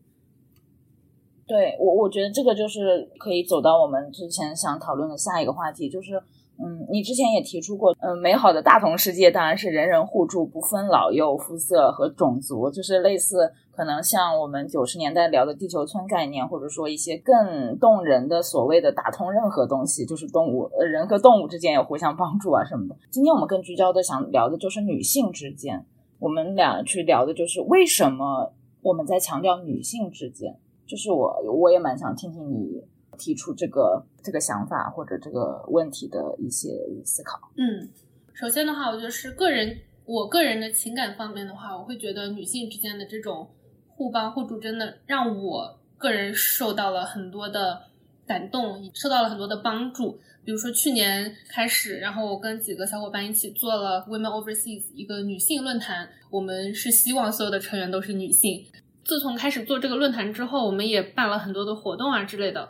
[1.47, 6.21] 对我，我觉得这个就是可以走到我们之前想讨论的下一个话题，就是。
[6.63, 22.95] 嗯，你之前也提出过，嗯，美好的大同世界当然是人人互助，不分老幼、肤色和种族，就是类似可能像我们九十年代聊的地球村概念，或者说一些更动人的所谓的打通任何东西，就是动物，呃，人和动物之间有互相帮助啊什么的。
[23.09, 25.83] 今天我们更聚焦的想聊的就是女性之间，
[26.19, 28.53] 我们俩去聊的就是为什么
[28.83, 32.83] 我们在强调女性之间，就是我我也蛮想听听你。
[33.15, 36.69] 提出这个这个想法或者这个问题的一些
[37.05, 37.39] 思考。
[37.55, 37.87] 嗯，
[38.33, 43.47] 首先的话，我觉得是个人，我个人的情感方面的话，我会觉得女性之间的这种
[43.87, 47.83] 互帮互助，真的让我个人受到了很多的
[48.25, 50.19] 感动，受到了很多的帮助。
[50.43, 58.65] 比如说去年开始，然后我跟几个小伙伴一起做了 Women Overseas 一个女性论坛，我们是希望所有的成员都是女性。
[59.05, 62.67] 自从开始做这个论坛之后，我们也办了很多的活动啊之类的。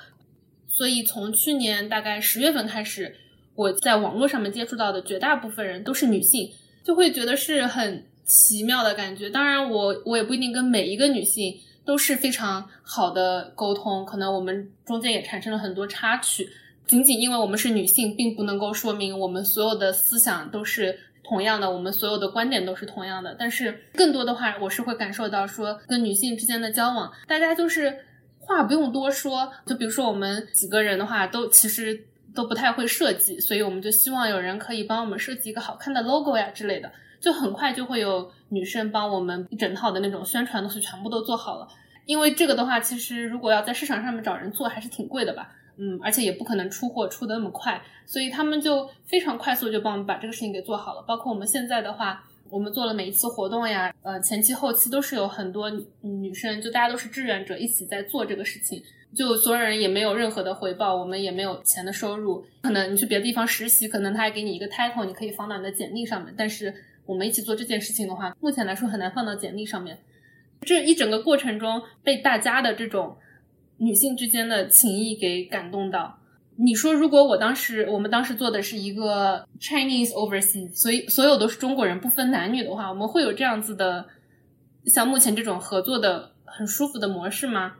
[0.67, 3.15] 所以从去年大概十月份开始，
[3.55, 6.51] 我在网络上面接触到的绝大部分人都是女性，
[6.83, 9.29] 就会觉得是很奇妙的感觉。
[9.29, 16.49] 当然，我我也不一定跟每一个女性都是非常好的沟通，可能我们中间也产生了很多插曲。
[16.87, 23.35] 仅仅因为我们是女性，并不能够说明我们所有的思想都是同样的，我们所有的观点都是同样的。
[23.39, 27.97] 但是更多的话，我是会感受到说，跟女性之间的交往，大家就是。
[28.45, 31.97] 话不用多说，就比如说我们几个人的话，都其实
[32.35, 41.65] 都不太会设计，所以我们就希望有人可以帮我们设计一个好看的 logo 呀之类的，就很快就会有女生帮我们一整套的那种宣传东西全部都做好了。
[42.05, 51.03] 因为这个的话，其实如果要在市场上面找人做，还是挺贵的吧，嗯，而且也不可能出货出的那么快，所以他们就非常快速就帮我们把这个事情给做好了。
[51.07, 52.23] 包括我们现在的话。
[52.49, 58.79] 我们做了每一次活动呀，呃，前期后期都是有很多女生，就大家都是志愿者一起在做这个事情，
[59.15, 62.45] 就所有人也没有任何的回报，我们也没有钱的收入。
[62.61, 66.31] 可能你去别的地方实习，可能他还给你一个 title，你可以放到你的简历上面。
[66.37, 66.71] 但是
[67.07, 69.97] 我们一起做这件事情的话，目前来说很难放到简历上面。
[70.61, 73.17] 这一整个过程中，被大家的这种
[73.77, 76.19] 女性之间的情谊给感动到。
[76.55, 84.05] 你说，如果我当时我们当时做的是一个 Chinese overseas，所以所有都是中国人，不分男女的话，我们会有这样子的，
[84.85, 87.73] 像目前这种合作的很舒服的模式吗？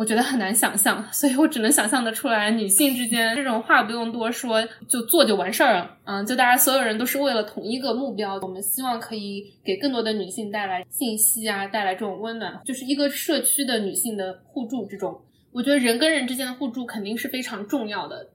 [0.00, 5.98] 我觉得很难想象，所以我只能想象的出来，女性之间这种话不用多说，就做就完事儿了。
[6.04, 15.20] 嗯，就大家所有人都是为了同一个目标，我们希望可以给更多的女性带来信息啊，带来这种温暖，就是一个社区的女性的互助这种。
[15.52, 18.30] 我觉得人跟人之间的互助肯定是非常重要的，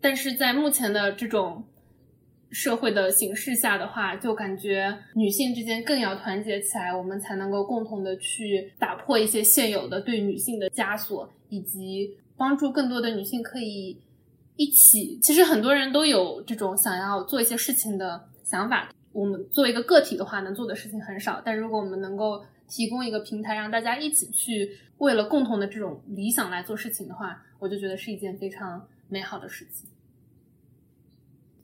[0.00, 1.62] 但是在目前的这种
[2.50, 13.96] 社会的形势下的话，就感觉女性之间更要团结起来，我们才能够共同的去打破一些现有的对女性的枷锁，以及帮助更多的女性可以
[14.56, 15.18] 一起。
[15.22, 18.92] 其实很多人都有这种想要做一些事情的想法。
[19.12, 29.89] 我们作为一个个体的话，能做的事情很少，但如果我们能够提供一个平台，让大家一起去为了共同的这种理想来做事情的话，我就觉得是一件非常美好的事情。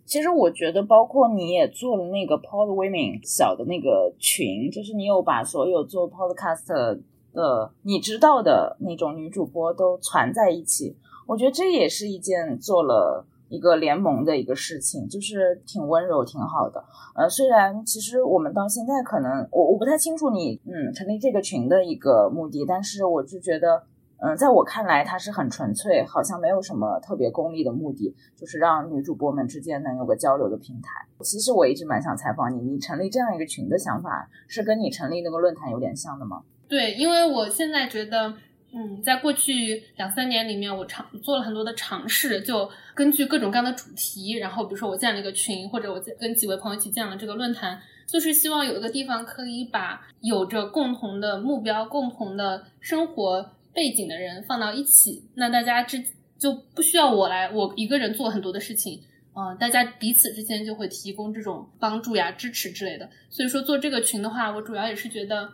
[0.06, 7.00] 其实我觉得，包括你也做了那个 Pod Women 小的那个群，就是你有把所有做 Podcast
[7.32, 10.96] 的你知道的那种女主播都攒在一起。
[11.26, 16.84] 我觉得这也是一件做了一个联盟的一个事情，就是挺温柔、挺好的。
[17.16, 23.82] 呃，虽然其实我们到现在可能我我不太清楚你嗯成立这个群的一个目的，但是我就觉得。
[24.18, 30.90] 嗯，在我看来，它是很纯粹，好像没有什么特别功利的目的，就是让女主播们之间能有个交流的平台。
[31.20, 36.40] 其实我一直蛮想采访你，你成立这样一个群的想法，是跟你成立那个论坛有点像的吗？
[36.66, 38.32] 对，因为我现在觉得，
[38.72, 53.50] 嗯，在过去两三年里面，我尝做了很多的尝试，就根据各种各样的主题，然后比如说我建了一个群，或者我跟几位朋友一起建了这个论坛，就是希望有一个地方可以把有着共同的目标、共同的生活。
[53.76, 56.02] 背景的人放到一起，那大家之
[56.38, 59.02] 就不需要我来，我一个人做很多的事情，
[59.34, 63.06] 嗯，大家彼此之间就会提供这种帮助呀、支持之类的。
[63.28, 65.52] 所以说做这个群的话，我主要也是觉得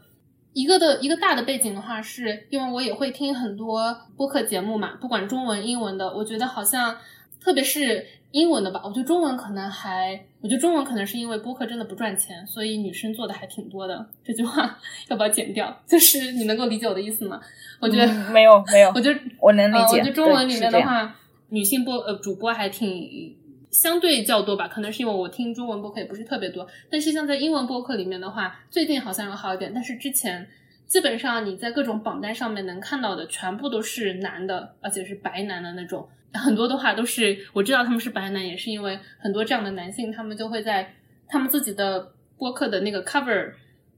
[0.53, 6.97] 一个的一个大的背景的话，是因为我也会听很多播客节目嘛，不管中文、英文的，我觉得好像
[7.41, 8.07] 特别是。
[8.33, 14.07] 英文的吧，我觉得中文可能还，我觉得中文可能是因为播客真的不赚钱，所以女生做的还挺多的。
[14.25, 15.75] 这句话 要不要剪掉？
[15.87, 17.41] 就是你能够理解我的意思吗？
[17.79, 19.99] 我觉得没有没有，我觉得我能理解。
[19.99, 21.15] 我觉得中文里面的话，
[21.51, 23.37] 女性播呃主播还挺
[23.71, 26.67] 相对较多吧，可能是因为我听中文播客也不是特别多。
[26.91, 30.49] 但是像在英文播客里面的话，最近好像有好一点，但是之前
[30.87, 36.09] 基本上你在各种榜单上面能看到的全部都是男的，而且是白男的那种。
[36.35, 40.95] 很多的话都是我知道他们是白男，也是因为很多这样的男性，他们就会在
[41.29, 43.53] 他们自己的播客的那个 cover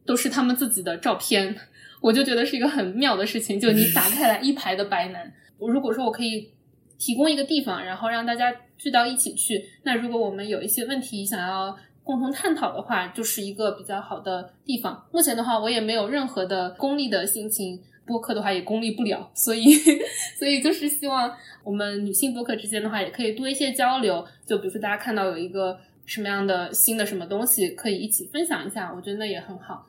[0.05, 1.57] 都是他们自己的照片，
[2.01, 3.59] 我就觉得是一个很妙的事情。
[3.59, 6.51] 就你打开来一排的白男，我如果说我可以
[6.99, 15.07] 提供一个地方，然后让大家聚到一起去，那如果我们有一些问题想要共同探讨的话，就是一个比较好的地方。
[15.13, 17.81] 目前的话，我也没有任何的功利的心情。
[18.07, 19.75] 播客的话也功利不了， 所以，
[20.39, 24.25] 所以就是希望我们女性播客之间的话也可以多一些交流。
[24.47, 29.89] 就比如说大家看到有一个什么样的新的什么东西，可以一起分享一下，我觉得那也很好。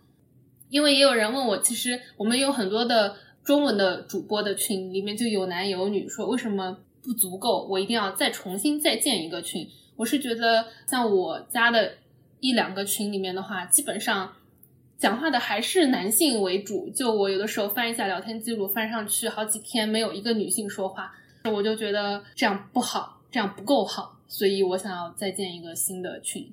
[0.69, 9.67] 因为也有人问我，其实我们有很多的中文的主播的群，里面就有男有女，说为什么不足够，我一定要再重新再建一个群。
[9.95, 11.95] 我是觉得像我加的
[12.39, 14.33] 一两个群里面的话，基本上。
[14.97, 21.11] 讲话的还是男性为主，就我有的时候翻一下聊天记录，翻上去好几天没有一个女性说话，
[21.43, 26.51] 我就觉得这样不好，这样不够好，所以我想要再建一个新的群。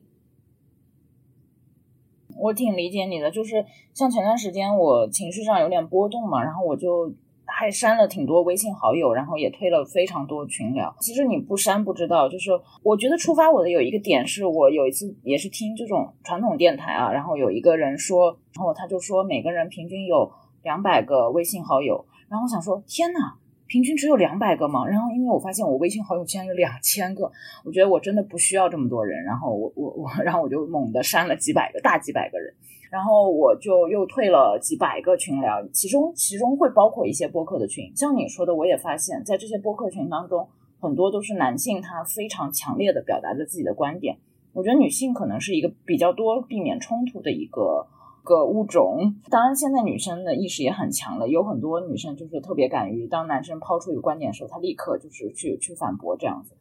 [2.36, 7.12] 我挺理解你的，就是像前段时间我情绪上有点波动嘛，然后我就。
[7.54, 10.94] 还删了挺多微信好友，然后也推了非常多群聊。
[11.00, 12.50] 其实你不删不知道，就是
[12.82, 23.34] 我觉得触发我的有一个点是，我有一次也是听这种传统电台啊，然后有一个人说，然后他就说每个人平均有两百个微信好友，然后我想说天呐，
[23.66, 24.86] 平均只有两百个吗？
[24.86, 27.30] 然后因为我发现我微信好友竟然有两千个，
[27.64, 32.54] 我觉得我真的不需要这么多人，然后我我我，然后我就猛地删了几百个大几百个人。
[32.92, 37.90] 然后我就又退了几百个群聊，其中其中会包括一些播客的群。
[37.96, 40.46] 像你说的，我也发现，在这些播客群当中，
[40.78, 44.18] 很多都是男性，他非常强烈的表达着自己的观点。
[44.52, 47.86] 我觉得女性可能是一个比较多避免冲突的一个
[48.22, 49.14] 个物种。
[49.30, 56.54] 当然，现在女生的意识也很强了，有很多女生就是特别敢于当男生抛出一个观点的时候，她立刻就是去去反驳这样子。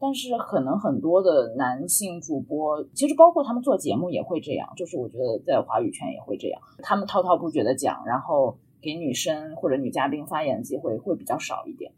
[0.00, 11.90] 但是可能很多的男性主播，其实包括他们做节目也会这样，就是我觉得在华语圈也会这样，他们滔滔不绝的讲，然后给女生或者女嘉宾发言机会会比较少一点。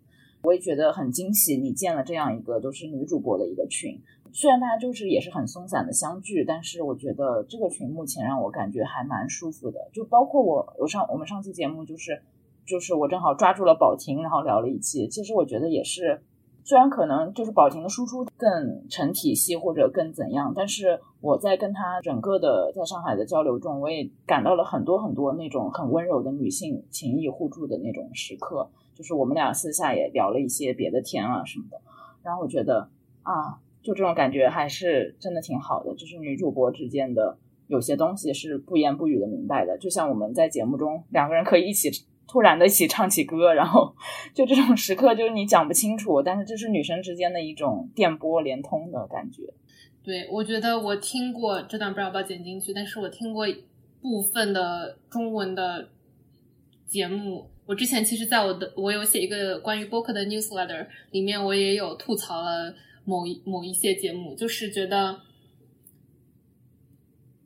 [0.42, 4.00] 我也觉得很惊喜，你建了这样一个都是女主播的一个群，
[4.32, 9.90] 虽然大家就是也是很松散的相聚，但是我觉得这个群目前让我感觉还蛮舒服的。
[9.92, 12.22] 就包括我我上我们上期节目就是
[12.64, 16.22] 就是我正好抓住了宝婷，然后聊了一期，其实我觉得也是。
[16.70, 28.70] 虽然可能就是宝婷的输出更成体系或者更怎样，但是我在跟她整个的在上海的交流中，我也感到了很多很多那种很温柔的女性情谊互助的那种时刻。
[28.94, 31.80] 就是我们俩私下也聊了一些别的天啊什么的，
[32.22, 32.88] 然后我觉得
[33.24, 41.90] 啊，就这种感觉还是真的挺好的，就是女主播之间的有些东西是不言不语的明白的，就像我们在节目中两个人可以一起
[42.30, 43.92] 突然的一起唱起歌，然后
[44.32, 49.42] 就这种时刻就是你讲不清楚，但是这是女生之间的一种电波连通的感觉。
[50.04, 53.44] 对，我觉得我听过这段，不知道要不要剪进去，但是我听过
[54.00, 55.88] 部分的中文的
[56.86, 57.50] 节目。
[57.66, 62.72] 我之前其实在我的我有写一个关于播客的 newsletter，里面我也有吐槽了
[63.04, 65.20] 某一某一些节目，就是觉得，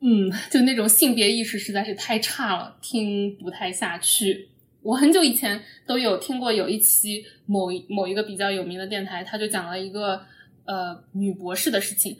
[0.01, 4.49] 嗯，就那种性别意识实在是太差了，听不太下去。
[4.85, 10.21] 我很久以前都有听过有一期某某一个比较有名的电台，他就讲了一个
[10.65, 12.15] 呃女博士的事情。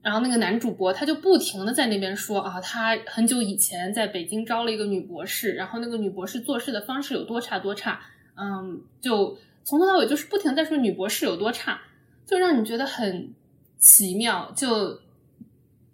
[0.00, 8.00] 然后那个男主播他就不停的在那边说啊，他很久以前在北京招了一个女博士，然后那个女博士做事的方式有多差多差，
[8.36, 11.80] 嗯，就从头到尾就是不停在说女博士有多差，
[12.24, 13.32] 就让你觉得很
[13.78, 14.52] 奇妙。
[14.54, 15.00] 就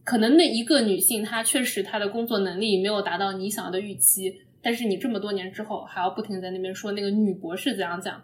[0.05, 8.23] 可能那一个女性她确实她的工作能力没有达到你想要的预期，但是你这么多年之后还要不停在那边说那个女博士怎样讲，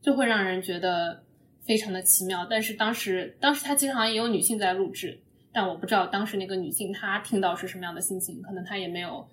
[0.00, 1.22] 就会让人觉得
[1.64, 2.46] 非常的奇妙。
[2.48, 5.18] 但是当时当时他其实好像也有女性在录制。
[5.50, 9.26] 但我不知道当时那个女性她听到是什么样的心情，可能她也没有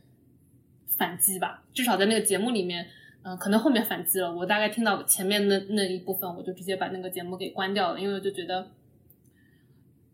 [0.97, 1.61] 反击吧。
[1.73, 2.87] 至少在那个节目里面，
[3.23, 4.33] 嗯，可能后面反击了。
[4.33, 8.65] 我大概听到前面那那一部分，我就直接把那个节目给关掉了，因为我就觉得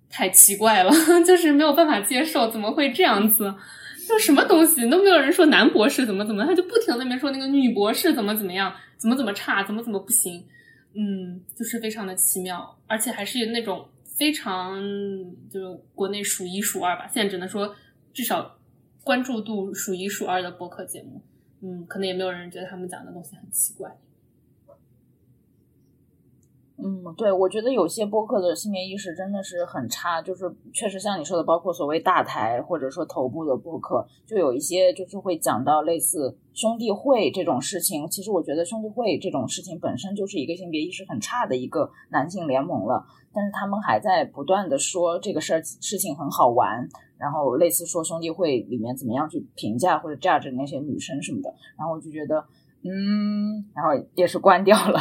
[0.09, 0.91] 太奇怪了，
[1.23, 3.53] 就是没有办法接受，怎么会这样子？
[4.11, 10.45] 就什么东西都没有人说男博士怎么怎么，他就不停那边说那个女博士怎么怎么样，怎么怎么差，怎么怎么不行。
[10.93, 13.87] 嗯，就是非常的奇妙，而且还是那种。
[14.19, 14.79] 非常
[15.49, 17.73] 就是国内数一数二吧，现在只能说
[18.13, 18.55] 至少
[19.03, 21.19] 关注度数一数二的播客节目，
[21.63, 23.89] 嗯，可能也没有人觉得他们讲的东西很奇怪。
[26.83, 38.07] 嗯，对，我觉得有些播客的性别意识真的是很差，就是确实像你说的，包括所谓大台或者说头部的播客，就有一些就是会讲到类似兄弟会这种事情。
[38.07, 52.43] 其实我觉得兄弟会这种事情本身就是一个性别意识很差的一个男性联盟了，但是他们还在不断的说这个事儿事情很好玩，然后类似说兄弟会里面怎么样去评价或者 judge 那些女生什么的，然后我就觉得。
[52.83, 54.99] 嗯，然后也是关掉了，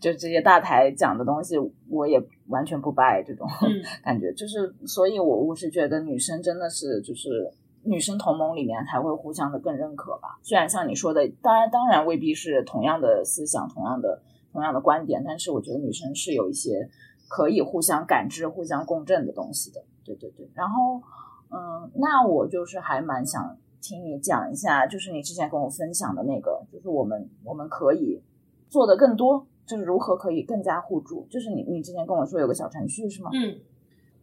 [0.00, 1.56] 就这些大台讲的东西，
[1.88, 3.46] 我也完全不拜这种
[4.02, 4.32] 感觉。
[4.32, 7.48] 就是，所以我我是觉得女生真的是，就是
[7.84, 10.40] 女生同盟里面才会互相的更认可吧。
[10.42, 14.20] 虽然像你说的，当然当然未必是同样的思想、同样的
[14.52, 16.88] 同样的观点，但是我觉得女生是有一些
[17.28, 19.80] 可以互相感知、互相共振的东西的。
[20.04, 20.50] 对对对。
[20.54, 21.00] 然后，
[21.50, 23.56] 嗯，那我就是还蛮想。
[23.80, 28.22] 请你讲一下，就是你之前跟我分享的那个，就是我们我们可以
[28.68, 31.26] 做的更多，就是如何可以更加互助。
[31.30, 33.30] 就是你你之前跟我说有个小程序是吗？
[33.32, 33.58] 嗯，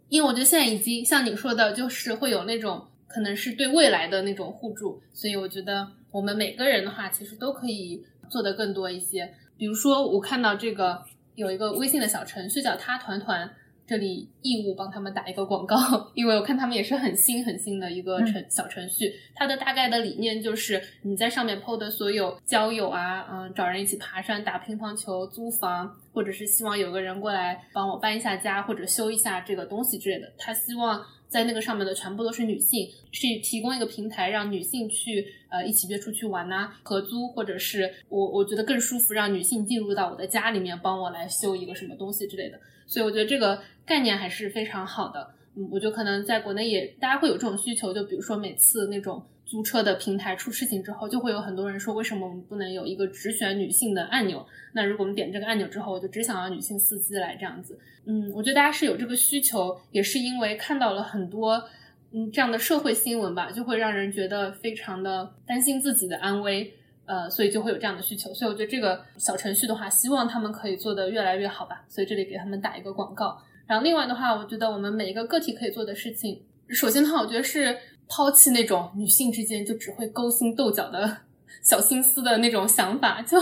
[0.10, 9.34] 因为我觉得现在已经像你说的，就是会有那种可能是对未来的那种互助，所以我觉得我们每个人的话，其实都可以做的更多一些。
[9.58, 11.02] 比如说，我看到这个
[11.36, 13.50] 有一个微信的小程序叫“他团团”。
[13.88, 15.78] 这里义务帮他们打一个广告，
[16.14, 19.10] 因为我看他们也是很新很新的一个程小程序。
[19.34, 30.30] 它的大概的理念就是你在上面 PO 的所有交友啊，嗯，找人一起爬山、打乒乓球、租房，或者是希望有个人过来帮我搬一下家或者修一下这个东西之类的。
[30.38, 42.60] 他希望在那个上面的全部都是女性，去提供一个平台让女性去呃一起约出去玩呐，合租，或者是我我觉得更舒服，让女性进入到我的家里面帮我来修一个什么东西之类的。
[42.86, 45.30] 所以我觉得这个概念还是非常好的。
[45.72, 54.46] 我觉得可能在国内也大家会有这种需求，就比如说每次那种租车的平台出事情之后，就会有很多人说，为什么我们不能有一个只选女性的按钮？
[54.74, 57.80] 那如果我们点这个按钮之后，我就只想要女性司机来这样子。
[58.06, 61.64] 嗯，我觉得大家是有这个需求，也是因为看到了很多
[62.12, 66.74] 嗯这样的社会新闻吧，就会让人觉得非常的担心自己的安危。
[67.06, 71.86] 呃，所以就会有这样的需求，所以我觉得这个小程序的话，希望他们可以做得越来越好吧。
[71.88, 73.42] 所以这里给他们打一个广告。
[73.68, 81.18] 然后另外的话，我觉得我们每一个个体可以做的事情，首先的话，我觉得是抛弃那种女性之间就只会勾心斗角的
[81.62, 83.38] 小心思的那种想法，就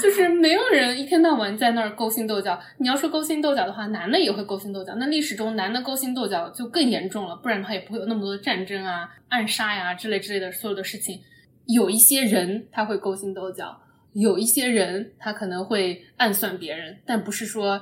[0.00, 2.58] 就是没有人一天到晚在那儿勾心斗角。
[2.78, 4.94] 你要说勾心斗角的话，男的也会勾心斗角。
[4.94, 11.20] 那历史中男的勾心斗角就更严重了，不然的话也不会有那么多战争啊、暗杀呀之类之类的所有的事情。
[11.66, 13.78] 有一些人他会勾心斗角，
[14.14, 17.80] 有一些人他可能会暗算别人，但不是说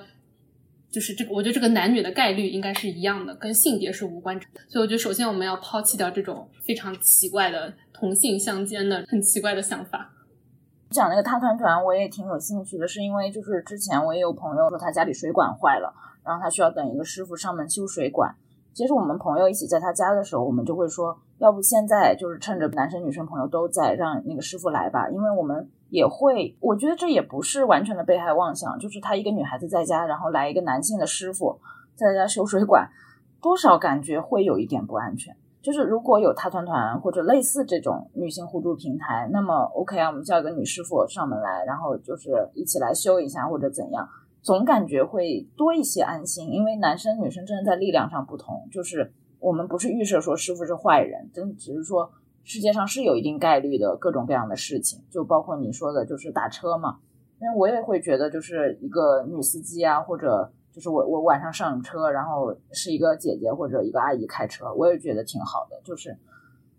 [0.93, 1.32] 就是这个。
[1.32, 4.38] 我觉得这个男女的概率应该是一样的，跟性别是无关。
[4.68, 10.12] 所以我觉得首先我们要抛弃掉这种非常奇怪的同性相奸的很奇怪的想法。
[10.90, 18.34] 讲那个他团团，我也挺有兴趣的，是因为就是之前我也有朋友说他家里水管坏了，然后他需要等一个师傅上门修水管。
[18.74, 31.61] 其实我们朋友一起在他家的时候，我们就会说，要不现在就是趁着男生女生朋友都在，让那个师傅来吧，因为我们也会，我觉得这也不是完全的被害妄想，就是她一个女孩子在家，然后来一个男性的师傅
[31.95, 32.88] 在家修水管，
[33.43, 35.36] 多少感觉会有一点不安全。
[35.61, 44.09] 就是如果有他团团或者类似这种女性互助平台，那么 OK 啊，我们叫一个女师傅上门来，然后就是一起来修一下或者怎样。
[44.40, 48.66] 总感觉会多一些安心，因为男生女生真的在力量上不同。
[48.72, 52.11] 就是我们不是预设说师傅是坏人，真只是说
[52.45, 56.99] 世界上是有一定概率的各种各样的事情，就包括你说的，就是打车嘛。
[57.40, 65.80] 因为我也会觉得，就是一个女司机啊，或者就是我我晚上上车，然后是一个姐姐或者一个阿姨开车，我也觉得挺好的。
[65.84, 66.16] 就是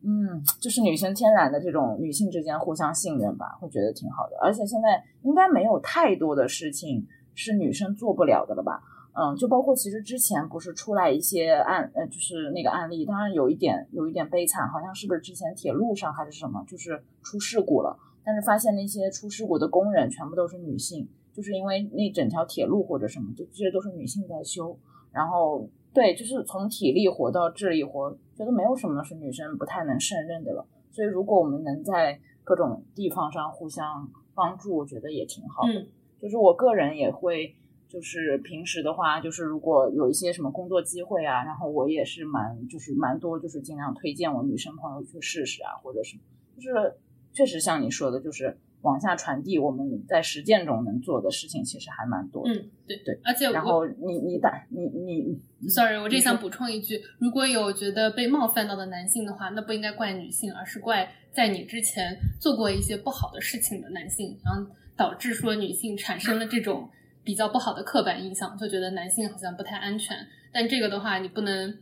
[0.04, 4.38] 嗯，就是女生天然的这种女性之间互相信任吧，会觉得挺好的。
[4.42, 7.08] 而且现在应该没有太多的事情。
[7.36, 8.80] 是女生做不了的了吧？
[9.14, 24.78] 嗯，就包括其实之前不是出来一些案，呃，就是那个案例，当然有一点有一点悲惨，好像是不是之前铁路上还是什么，就是出事故了，但是发现那些出事故的工人全部都是女性，就是因为那整条铁路或者什么，就这些都是女性在修。
[25.12, 30.66] 然后对，就是从体力活到智力活，觉得没有什么是女生不太能胜任的了。
[30.92, 35.88] 所以如果我们能在各种地方上互相帮助，我觉得也挺好的。
[36.20, 37.56] 就是我个人也会，
[37.94, 46.24] 就是平时的话，就是如果有一些什么工作机会啊，然后我也是蛮，就是蛮多，就是尽量推荐我女生朋友去试试啊，或者什么，
[46.56, 46.96] 就是
[47.32, 52.42] 确实像你说的，就是往下传递我们在实践中能做的事情，其实还蛮多。
[52.48, 53.20] 嗯，对对。
[53.24, 64.74] 而且，然后你你打你你，sorry，我这想补充一句，如果有觉得被冒犯到的男性的话，那不应该怪女性，而是怪在你之前做过一些不好的事情的男性，然后。
[64.96, 66.88] 导致说女性产生了这种
[67.24, 70.28] 比较不好的刻板印象，就觉得男性好像不太安全。
[70.52, 71.78] 但这个的话，你不能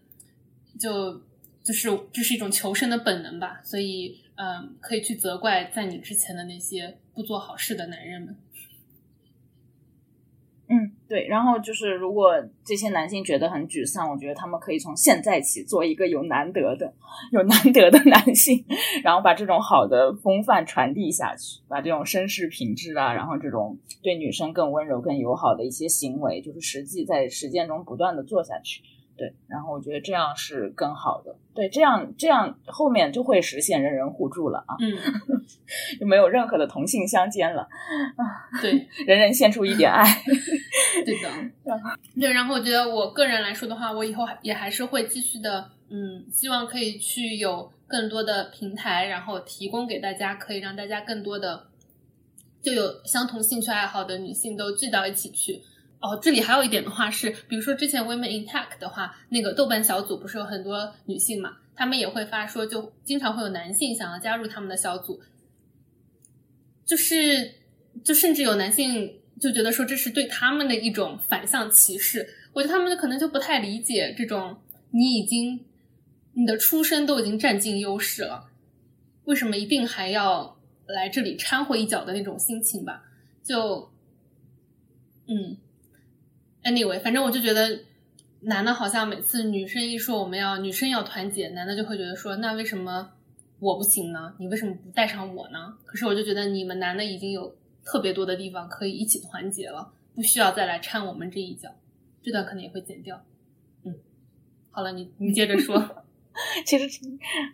[0.79, 1.21] 就
[1.63, 3.61] 就是这是一种求生的本能吧？
[3.63, 8.35] 所以，嗯，可以去责怪在你之前的那些不做好事的男人们。
[10.67, 16.93] 嗯，对，然后就是，如果这些男性觉得很沮丧，我觉得他们可以从现在起做一个有难得的、
[17.34, 18.64] 有难得的男性，
[19.03, 28.82] 然后把这种好的风范传递下去，把这种绅士品质啊，然后这种对女生更温柔、更友好的一些行为，就是实际在实践中不断的做下去。
[29.22, 31.36] 对，然后我觉得这样是更好的。
[31.53, 34.97] 对，这样这样后面就会实现人人互助了啊，嗯，
[35.99, 38.49] 就没有任何的同性相奸了啊。
[38.63, 40.03] 对， 人人献出一点爱。
[41.05, 41.30] 对的，
[42.19, 42.34] 对。
[42.34, 51.67] 然后我觉得我个人来说的话，我以后也还是会继续的，嗯，希望可以去有更多的平台，然后提供给大家，可以让大家更多的
[52.59, 55.61] 就有相同兴趣爱好的女性都聚到一起去。
[56.02, 65.22] 哦，这里还有一点的话是，比如说之前 Women in Tech 的话，那个豆瓣小组不是有很多女性嘛，她们也会发说，就经常会有男性想要加入他们的小组，
[66.84, 67.54] 就是
[68.04, 72.28] 就甚至有男性就觉得说这是对他们的一种反向歧视。
[72.54, 74.58] 我觉得他们可能就不太理解这种
[74.89, 75.64] 你已经
[76.34, 78.49] 你的出身都已经占尽优势了，
[79.26, 83.04] 为什么一定还要来这里掺和一脚的那种心情吧？
[83.43, 83.91] 就
[85.28, 85.58] 嗯。
[86.64, 87.80] Anyway，反正我就觉得，
[88.41, 93.12] 男的好像每次女生一说我们要女生要团结，男的就会觉得说，那为什么
[93.59, 94.34] 我不行呢？
[94.38, 95.76] 你为什么不带上我呢？
[95.86, 101.70] 可是我就觉得你们男的已经有特别多的地方可以一起团结了，不需要再来掺我们这一脚。
[102.22, 103.20] 这段可能也会剪掉。
[103.84, 103.95] 嗯，
[104.70, 105.84] 好了，你你接着说。
[106.64, 106.86] 其实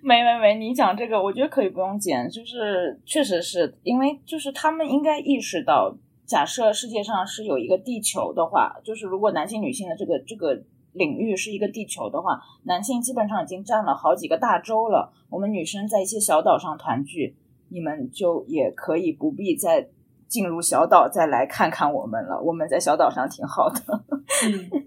[0.01, 5.97] 没没没，你讲这个，我觉得可以不用剪，就是确实是因为就是他们应该意识到。
[6.27, 10.61] 假设世界上是有一个地球的话，就是如果男性女性的这个这个
[10.91, 15.13] 领域是一个地球的话，男性基本上已经占了好几个大洲了。
[15.29, 17.37] 我们女生在一些小岛上团聚，
[17.69, 19.87] 你们就也可以不必再
[20.27, 22.41] 进入小岛再来看看我们了。
[22.41, 23.79] 我们在小岛上挺好的，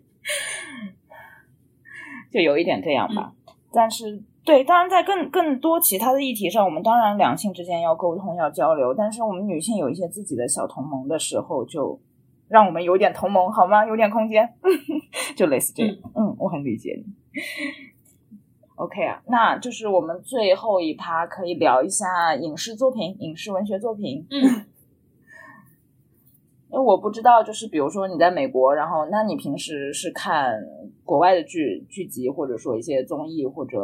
[2.31, 3.33] 就有一点这样吧。
[3.73, 4.23] 但是。
[4.51, 8.93] 对，当然在更更多其他的议题上，我们当然两性之间要沟通、要交流。
[8.93, 12.01] 但是我们女性有一些自己的小同盟的时候，就
[12.49, 13.87] 让我们有点同盟好吗？
[13.87, 14.53] 有点空间，
[15.37, 15.95] 就类似这样。
[16.17, 17.41] 嗯，我很理解你。
[18.75, 24.27] OK 啊，那就是我们最后一趴可以聊一下影视作品、影视文学作品。
[24.33, 24.67] 嗯。
[26.73, 30.55] 因为我不知道，就是比如说你在美国，然后那你平时是看
[31.05, 33.79] 国外的剧剧集，或者说一些综艺或者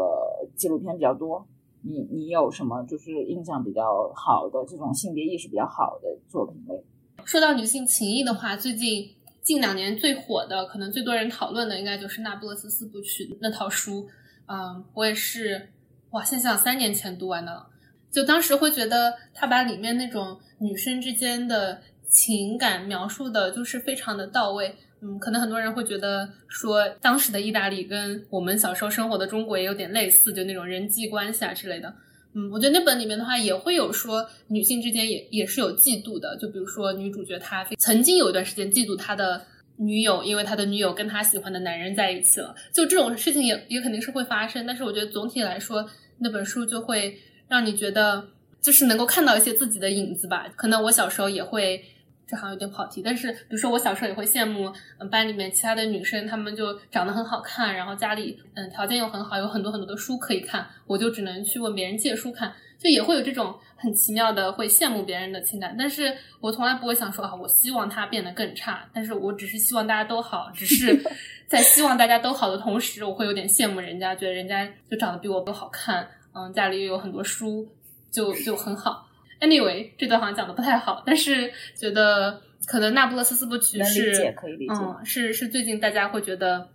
[0.54, 1.46] 纪录片比较多。
[1.82, 3.82] 你你有什么就是印象比较
[4.14, 6.84] 好的这种性别意识比较好的作品类？
[7.24, 9.08] 说到女性情谊的话，最近
[9.42, 14.06] 近两年最火的，可能最多人讨论的，应该就是《那不勒斯四部曲》那套书。
[14.46, 15.70] 嗯，我也是，
[16.10, 17.66] 哇，现在想三年前读完的，
[18.10, 24.74] 就当时会觉得他把里面那种女生之间的情感描述的，就是非常的到位。
[25.02, 31.94] 嗯，可能很多人会觉得说，当时的意大利跟我们小时候生活的中国也有点类似，就那种人际关系啊之类的。
[32.32, 39.44] 嗯，我觉得那本里面的话也会有说女性之间也也是有嫉妒的，就比如说女主角她曾经有一段时间嫉妒她的
[39.76, 44.66] 女友，因为她的女友跟她喜欢的男人在一起了，就这种事情也也肯定是会发生。
[44.66, 45.86] 但是我觉得总体来说，
[46.20, 47.14] 那本书就会
[47.48, 48.26] 让你觉得
[48.62, 50.48] 就是能够看到一些自己的影子吧。
[50.56, 51.84] 可能我小时候也会。
[52.26, 65.76] 这好像有点跑题，但是比如说我小时候也会羡慕，嗯，班里面其他的女生，她们就长得很好看，然后家里嗯条件又很好，有很多很多的书可以看，我就只能去问别人借书看，就也会有这种很奇妙的会羡慕别人的情感。
[65.78, 71.00] 但是我从来不会想说啊，我希望他变得更差，但是我只是希望大家都好，只是
[71.46, 77.68] 在希望大家都好的同时，我会有点羡慕人家，觉得人家就长得比我都好看，嗯，家里又有很多书，
[78.10, 79.05] 就就很好。
[79.40, 86.68] Anyway，这段好像讲的不太好，但是觉得可能《那不勒斯四部曲》是可以理解，嗯，是是最近大家会觉得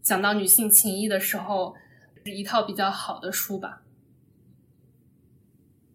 [0.00, 1.74] 讲到女性情谊的时候，
[2.24, 3.82] 是一套比较好的书吧。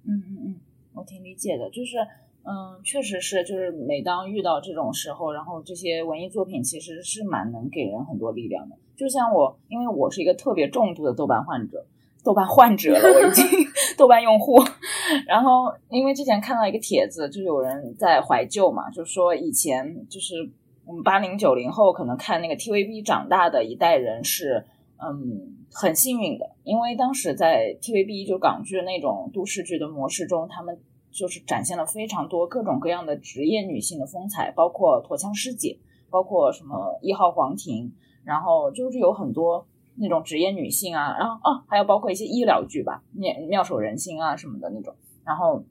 [0.04, 0.60] 嗯嗯嗯，
[0.94, 1.98] 我挺理解的，就是
[2.44, 8.76] 嗯，确实是，就是每当遇到这种时候，然后这些文艺作品其实是蛮能给人很多力量的。
[8.98, 11.86] 就像我，因为我是一个特别重度的豆瓣患者。
[12.26, 13.46] 豆瓣患者了，我已经
[13.96, 14.58] 豆瓣用户。
[15.28, 20.34] 然后，因为之前看到一个帖子，就有人在怀旧嘛，就说以前就是
[20.84, 24.66] 我们八零九零后可能看那个 TVB 长大的一代人是
[24.98, 30.76] 嗯很幸运的，因为当时在 TVB 就港剧那种都市剧的模式中，他们
[31.12, 35.78] 就是展现了非常多各种各样的职业女性的风采，包括驼枪师姐，
[36.10, 39.68] 包括什么一号皇庭，然后就是有很多。
[39.98, 44.94] 那种职业女性啊，然后哦，还有包括一些医疗剧吧，妙妙手仁心啊什么的那种，
[45.24, 45.64] 然后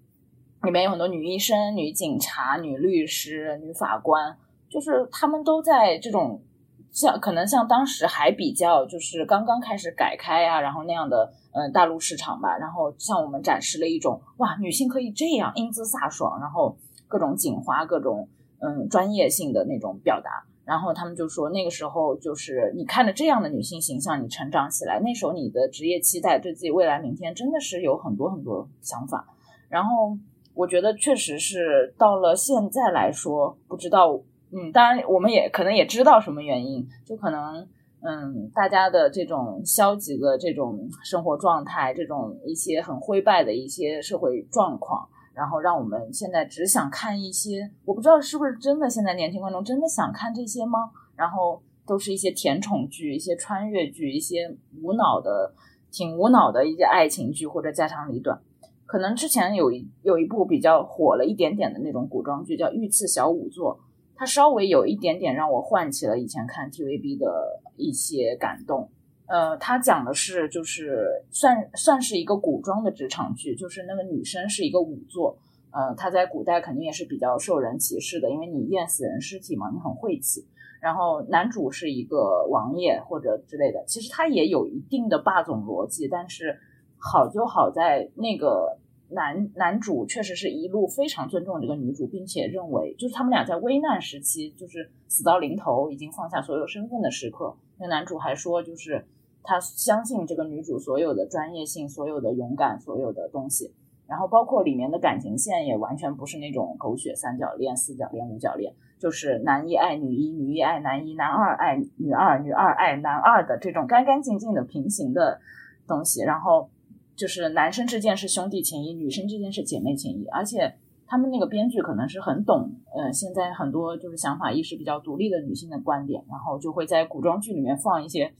[0.62, 4.36] 里面有很多女医生、女警察、女律师、女法官，
[4.68, 6.42] 就是他们都在这种
[6.90, 18.28] 像可能像当时还比较就是刚刚开始改开啊，然后那样的嗯大陆市场吧，然后向我们展示了一种哇，女性可以这样英姿飒爽，然后各种警花、各种
[18.60, 20.44] 嗯专业性的那种表达。
[20.64, 29.26] 然后他们就说，那个时候就是你看着这样的女性形象，你成长起来，那时候你的职业期待，对自己未来明天真的是有很多很多想法。
[29.68, 30.16] 然后
[30.54, 34.18] 我觉得确实是到了现在来说，不知道，
[34.52, 37.68] 嗯，当然我们也可能也知道什么原因，就可能，
[38.00, 45.08] 嗯，大家的这种消极的这种生活状态，这种一些很灰败的一些社会状况。
[45.34, 50.90] 然后让我们现在只想看一些，我不知道是不是真的，现在年轻观众真的想看这些吗？
[51.16, 55.52] 然后都是一些甜宠剧、一些穿越剧、一些无脑的、
[55.90, 58.40] 挺无脑的一些爱情剧或者家长里短。
[58.86, 63.76] 可能之前有一有一部比较火了一点点的那种古装剧叫《御赐小仵作》，
[64.14, 68.88] 它稍微有一点点让我唤起了以前看 TVB 的一些感动。
[69.26, 75.38] 呃，他讲的是，就是算算是一个古装的职场剧，就是那个女生是一个仵作，
[75.70, 80.46] 呃，她在古代肯定也是比较受人歧视的，因为你验死人尸体嘛，你很晦气。
[80.78, 86.60] 然后男主是一个王爷或者之类的，其实他也有一定的霸总逻辑，但是
[86.98, 88.76] 好就好在那个
[89.08, 99.02] 男男主确实是一路非常尊重这个女主，并且认为就是他们俩在危难时期，就是死到临头，已经放下所有身份的时刻，那男主还说就是。
[99.46, 103.74] 他相信这个女主所有的专业性、所有的勇敢、所有的东西，
[104.06, 115.38] 然后包括里面的感情线也完全不是那种狗血三角恋、四角恋、五角恋，就是男一爱女一，女一爱男一，男二爱女二，女二爱男二的这种干干净净的平行的
[115.86, 116.22] 东西。
[116.22, 116.70] 然后
[117.14, 120.74] 就是男生之间是兄弟情谊，女生之间是姐妹情谊，而且
[121.06, 128.32] 他们那个编剧可能是很懂，呃，现在很多就是想法意识比较独立的女性的观点，然后就会在古装剧里面放一些。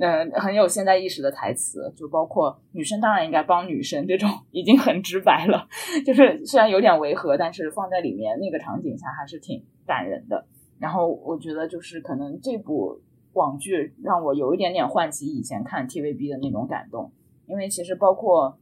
[0.00, 5.66] 嗯，很有现代意识的台词，就包括女生当然应该帮女生这种，已经很直白了。
[6.06, 10.46] 就是虽然有点违和，但是放在里面那个场景下还是挺感人的。
[10.78, 13.00] 然后我觉得就是可能这部
[13.32, 17.10] 网剧让我有一点点唤起以前看 TVB 的那种感动，
[17.46, 18.56] 因为其实包括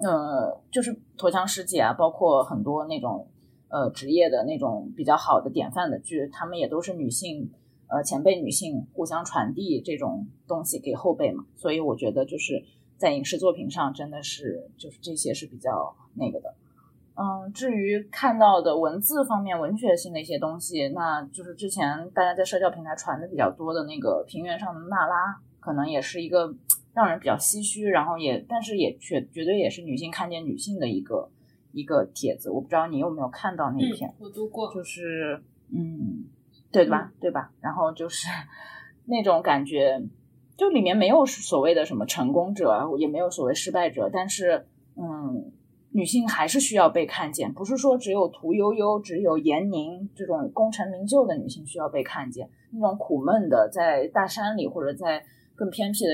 [0.00, 3.26] 呃，就是驼枪师姐啊，包括很多那种
[3.68, 7.50] 呃职业的那种比较好的典范的剧，他们也都是女性。
[7.88, 12.62] 呃，前辈女性互相传递这种东西给后辈嘛，所以我觉得就是
[12.96, 16.54] 在影视作品上，真的是就是这些是比较那个的。
[17.20, 26.54] 嗯，至于看到的文字方面文学性的一些东西，那就是之前大家在社交平台传的比较多的那个平原上的娜拉，可能也是一个
[26.94, 31.28] 让人比较唏嘘，然后也但是也绝绝对也是女性看见女性的一个
[31.72, 32.50] 一个帖子。
[32.50, 36.24] 我不知道你有没有看到那篇，我读过，就是嗯，
[36.72, 37.12] 对吧？
[37.20, 37.52] 对吧？
[37.60, 38.28] 然后就是
[39.06, 40.02] 那种感觉，
[40.56, 44.66] 就里面没有所谓的什么成功者，也没有所谓失败者，但是
[44.96, 45.52] 嗯。
[45.90, 55.24] 女性还是需要被看见，不是说只有屠呦呦、只有闫宁这种功成名就的女性需要被看见，那种苦闷的在大山里或者在
[55.56, 56.10] 更偏僻的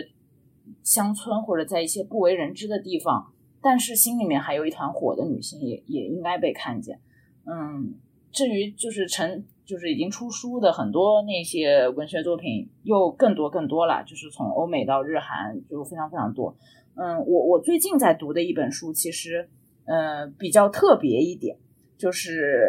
[0.84, 7.00] 乡村或者在一些不为人知的地方，但是心里面还有一团火的女性也也应该被看见。
[7.44, 7.96] 嗯，
[8.34, 16.54] 至于就是成就是已经出书的很多那些文学作品又更多更多了，就是从欧美到日韩就非常非常多。
[16.96, 19.48] 嗯，我我最近在读的一本书其实。
[19.86, 21.58] 呃，比较特别一点，
[21.98, 22.66] 就是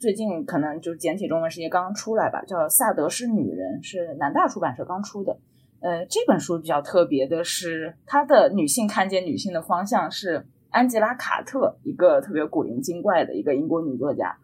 [0.00, 5.38] 最近可能就简体中文世界刚刚出来吧，叫《萨德是女人》，是南大出版社刚出的。
[5.78, 14.36] 呃，这本书比较特别的是，它的女性看见女性的方向是安吉拉·卡特，一个特别古灵精怪的一个英国女作家。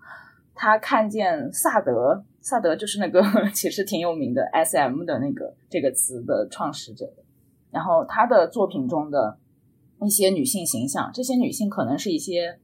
[0.56, 3.22] 他看见萨德，萨德就是那个
[3.54, 7.12] 其实挺有名的 S.M 的那个这个词的创始者。
[7.70, 9.38] 然后他的作品中的。
[10.04, 12.58] 一些女性形象，这些女性可能是一些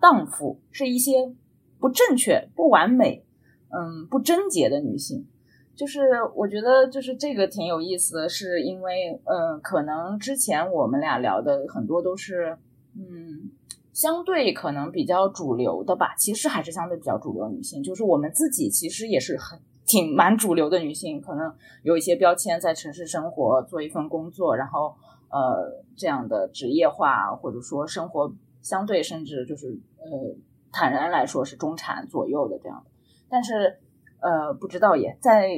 [0.00, 1.34] 荡妇，是一些
[1.80, 3.26] 不正确、不完美、
[3.70, 5.26] 嗯不贞洁的女性。
[5.74, 12.56] 就是我觉得，就是这个挺有意思的，是因为嗯，可能之前我们俩聊的很多都是
[12.94, 13.50] 嗯
[13.98, 17.82] 相对可能比较主流的吧，其实还是相对比较主流女性。
[17.82, 24.94] 就是我们自己其实也是很挺蛮主流的女性，可能有一些标签，在城市生活，做一份工作，然后。
[25.30, 28.32] 呃，这样的职业化或者说生活
[28.62, 30.34] 相对甚至就是呃
[30.72, 32.90] 坦然来说是中产左右的这样的，
[33.28, 33.78] 但是
[34.20, 35.50] 呃不知道也在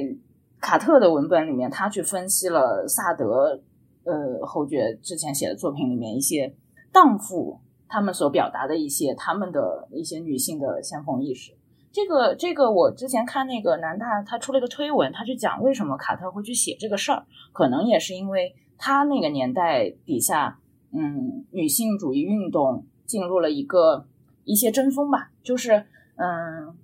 [0.59, 3.61] 卡特的文本里面，他去分析了萨德
[4.03, 6.53] 呃侯爵之前写的作品里面一些
[6.91, 7.57] 荡妇
[7.91, 11.51] 他们所表达的一些他们的一些女性的先锋意识。
[11.91, 18.55] 这个这个我之前看那个南大他出了一个推文，他去讲为什么卡特会去写这个事儿，可能也是因为。
[18.83, 20.57] 他那个年代底下，
[20.91, 24.07] 嗯，女性主义运动进入了一个
[24.43, 25.85] 一些争锋吧，就是
[26.15, 26.75] 嗯，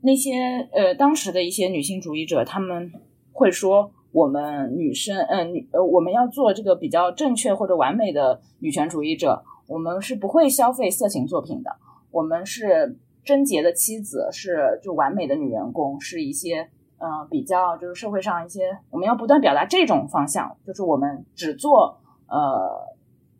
[0.00, 0.32] 那些
[0.72, 2.90] 呃当时的一些女性主义者，他们
[3.32, 11.70] 会说，我们女生，嗯，女呃，我们要做这个比较正确或者完美的女权主义者，我们是不会消费色情作品的，
[12.10, 16.70] 我们是贞洁的妻子，是就完美的女员工，是一些。
[16.98, 22.96] 嗯，比较就是社会上一些，我们要不断表达这种方向，就是我们只做呃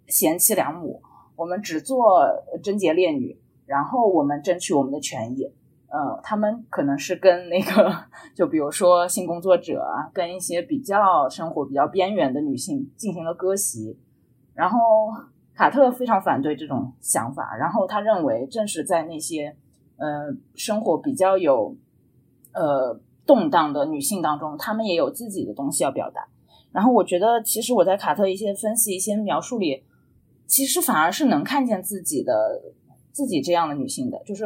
[0.08, 1.00] 贤妻良母，
[1.36, 2.22] 我们只做
[2.62, 5.50] 贞洁烈女，然后我们争取我们的权益。
[5.88, 7.92] 呃，他们可能是跟那个，
[8.34, 13.98] 就比如说性工作者啊，跟一些比较生活比较边缘的女性进行了割席。
[14.54, 14.78] 然后
[15.54, 19.56] 卡特非常反对这种想法，然后他认为正是在那些
[19.96, 21.76] 呃生活比较有
[22.52, 23.00] 呃。
[23.26, 26.28] 动荡的女性当中，她们也有自己的东西要表达。
[26.70, 29.82] 然后我觉得，其实我在卡特一些分析、一些描述里，
[30.46, 32.62] 其实反而是能看见自己的
[33.10, 34.22] 自己这样的女性的。
[34.24, 34.44] 就是，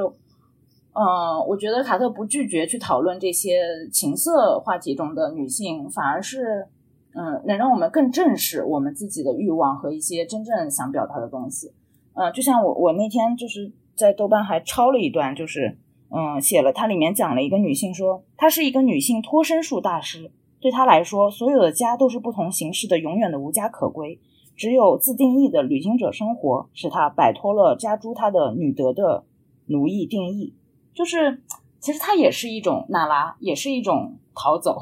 [0.93, 3.61] 嗯，我觉得卡特不拒绝去讨论这些
[3.93, 6.66] 情色话题中的女性，反而是，
[7.14, 11.72] 嗯，能让我们更正视我们自己的欲望和一些真正想表达的东西。
[12.14, 15.78] 嗯，就像我我那天就是在豆瓣还抄了一段，就是。
[16.12, 20.32] 嗯，写了，它里面讲了一个女性说，她是一个女性脱身术大师。
[20.61, 24.18] 对她来说，所有的家都是不同形式的，永远的无家可归。
[24.57, 29.22] 只有自定义的旅行者生活，使她摆脱了加诸她的女德的
[29.66, 30.53] 奴役定义。
[30.95, 31.43] 就是，
[31.78, 34.78] 其实它也是一种娜拉，也是一种逃走。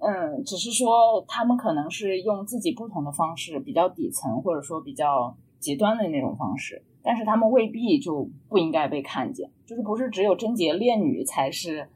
[0.00, 6.82] 嗯，只是说他们可能是用自己不同的方式，比较底层或者说比较极端的那种方式。
[7.02, 11.88] 但是他们未必就不应该被看见，就是不是只有贞洁烈女才是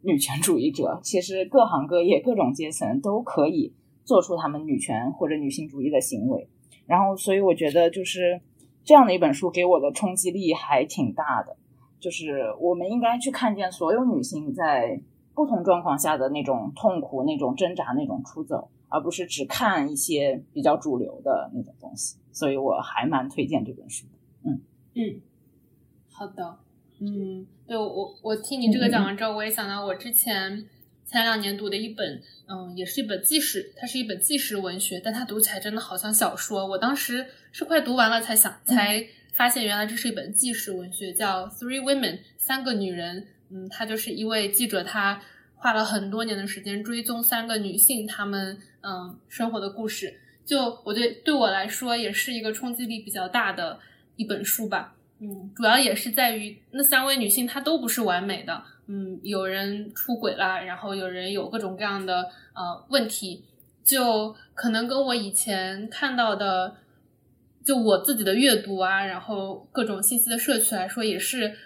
[0.00, 3.74] 女权主义者，其实各行各业、各种阶层都可以
[4.04, 6.48] 做出他们女权或者女性主义的行为。
[6.86, 8.40] 然后，所以我觉得就是
[8.84, 11.56] 这样的一本书给我的冲击力还挺大的，
[12.04, 15.00] 就是我们应该去看见所有女性在
[15.34, 22.18] 不同状况下的那种痛苦、那种挣扎、那种出走，而不是只看一些比较主流的那种东西。
[22.30, 24.04] 所以我还蛮推荐这本书。
[24.44, 24.60] 嗯
[24.94, 25.22] 嗯，
[26.12, 26.58] 好的，
[27.00, 30.66] 嗯，对我我听你这个讲完之后，我也想到我之前
[31.06, 36.66] 前两年读的一本，嗯，也是一本纪实，它是一本纪实文学，但它读起来真的好像小说。
[36.66, 39.02] 我当时是快读完了才想，才
[39.36, 43.26] 发现原来这是一本纪实文学，叫《Three Women》三个女人。
[43.50, 45.20] 嗯，她就是一位记者，她
[45.56, 50.18] 花了很多年的时间追踪三个女性她们嗯生活的故事。
[50.44, 53.78] 就我觉对我来说也是一个冲击力比较大的
[54.16, 54.94] 一本书吧。
[55.20, 58.62] 嗯，主要也是在于那三位女性她都不是完美的。
[58.86, 63.44] 嗯，有人出轨啦，然后有人有各种各样的呃问题，
[63.82, 66.76] 就可能跟我以前看到的，
[67.64, 71.56] 就我自己的阅读啊，然后各种信息的摄取来说，也是，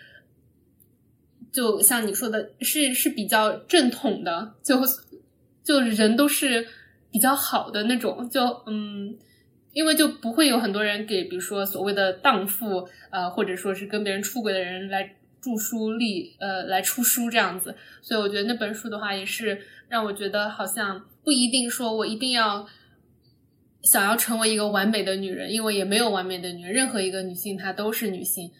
[1.53, 4.81] 就像你说的，是是比较正统的，就
[5.65, 6.67] 就人都是
[7.11, 9.19] 比较好的那种，就嗯。
[9.75, 17.77] 因为就不会有很多人给，比如说所谓的荡妇，呃，或者说是跟别人出轨的人来著书立，呃，来出书这样子。
[18.03, 22.67] 所以我觉得那本书的话，也是让我觉得好像不一定说我一定要
[23.83, 28.51] 想要成为一个完美的女人，因为也没有完美的女人，任何一个女性她都是女性。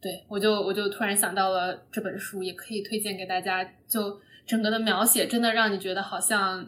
[0.00, 3.64] 对我就我就突然想到了这本书，也可以推荐给大家。
[3.86, 6.66] 就整个的描写，真的让你觉得好像。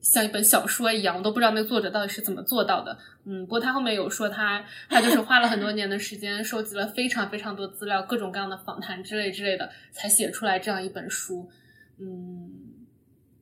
[0.00, 2.96] 像一本小说一样，我都不知道那个作者到底是怎么做到的。
[3.24, 11.50] 嗯，不过他后面有说他他就是花了很多年的时间，收集了非常非常多资料，各种各样的访谈之类之类的，才写出来这样一本书。
[11.98, 12.48] 嗯，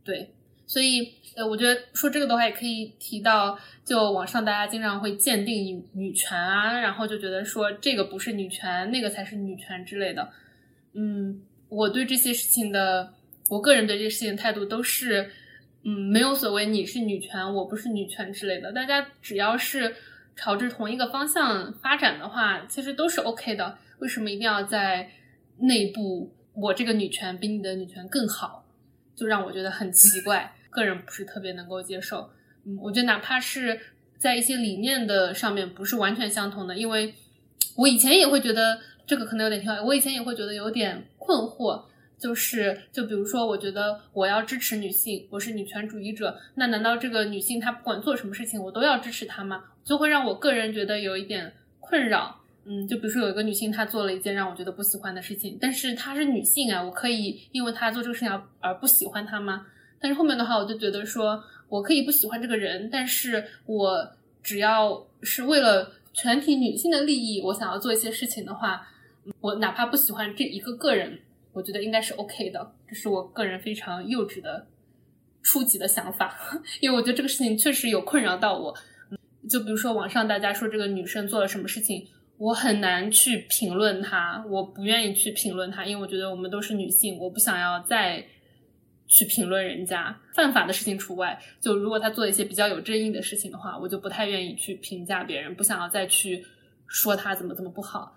[0.03, 0.35] 对，
[0.67, 10.29] 所以呃，我觉得说这个的话，也可以提到，就网上大家经常会鉴定女女权啊，然后就觉得说这个不是女权，那个才是女权之类的。
[10.95, 13.12] 嗯，我对这些事情的，
[13.49, 15.31] 我个人对这些事情态度都是。
[15.89, 18.73] 嗯，没有所谓你是女权，我不是女权之类的。
[18.73, 19.95] 大家只要是
[20.35, 23.79] 朝着同一个方向发展的话，其实都是 OK 的。
[24.01, 25.09] 为什么一定要在
[25.59, 28.67] 内部我这个女权比你的女权更好？
[29.14, 32.31] 就让我觉得很奇怪，个人不是特别能够接受。
[32.66, 33.81] 嗯，我觉得哪怕是
[34.18, 37.14] 在一些理念的上面不是完全相同的，因为
[37.74, 41.83] 我以前也会觉得这个可能有点挑，我以前也会觉得有点困惑。
[42.18, 49.62] 就是，就比如说，我觉得我要支持女性，我是女权主义者，那难道这个女性她不管做什么事情，我都要支持她吗？
[49.85, 52.41] 就会让我个人觉得有一点困扰。
[52.64, 59.66] 嗯，就比如说有一个女性，她做了一件让我觉得不喜欢的事情，但是她是女性啊，我可以因为她做这个事情而不喜欢她吗？
[60.01, 68.86] 但是后面的话，我就觉得说我可以不喜欢这个人，但是我只要是为了全体女性的利益，我想要做一些事情的话，
[69.40, 71.18] 我哪怕不喜欢这一个个人。
[71.53, 74.66] 我觉得应该是 OK 的，这是我个人非常幼稚的
[75.42, 76.36] 初级的想法，
[76.80, 78.74] 因为我觉得这个事情确实有困扰到我。
[79.49, 88.22] 就比如说网上大家说这个女生做了什么事情，我很难去评论她，我不愿意去评论她，因为我觉得我们都是女性，我不想要再
[89.07, 91.39] 去评论人家犯法的事情除外。
[91.61, 96.45] 就如果他做一些比较有争议的事情的话，我就不太愿意去评价别人，不想要再去
[96.87, 98.17] 说他怎么怎么不好。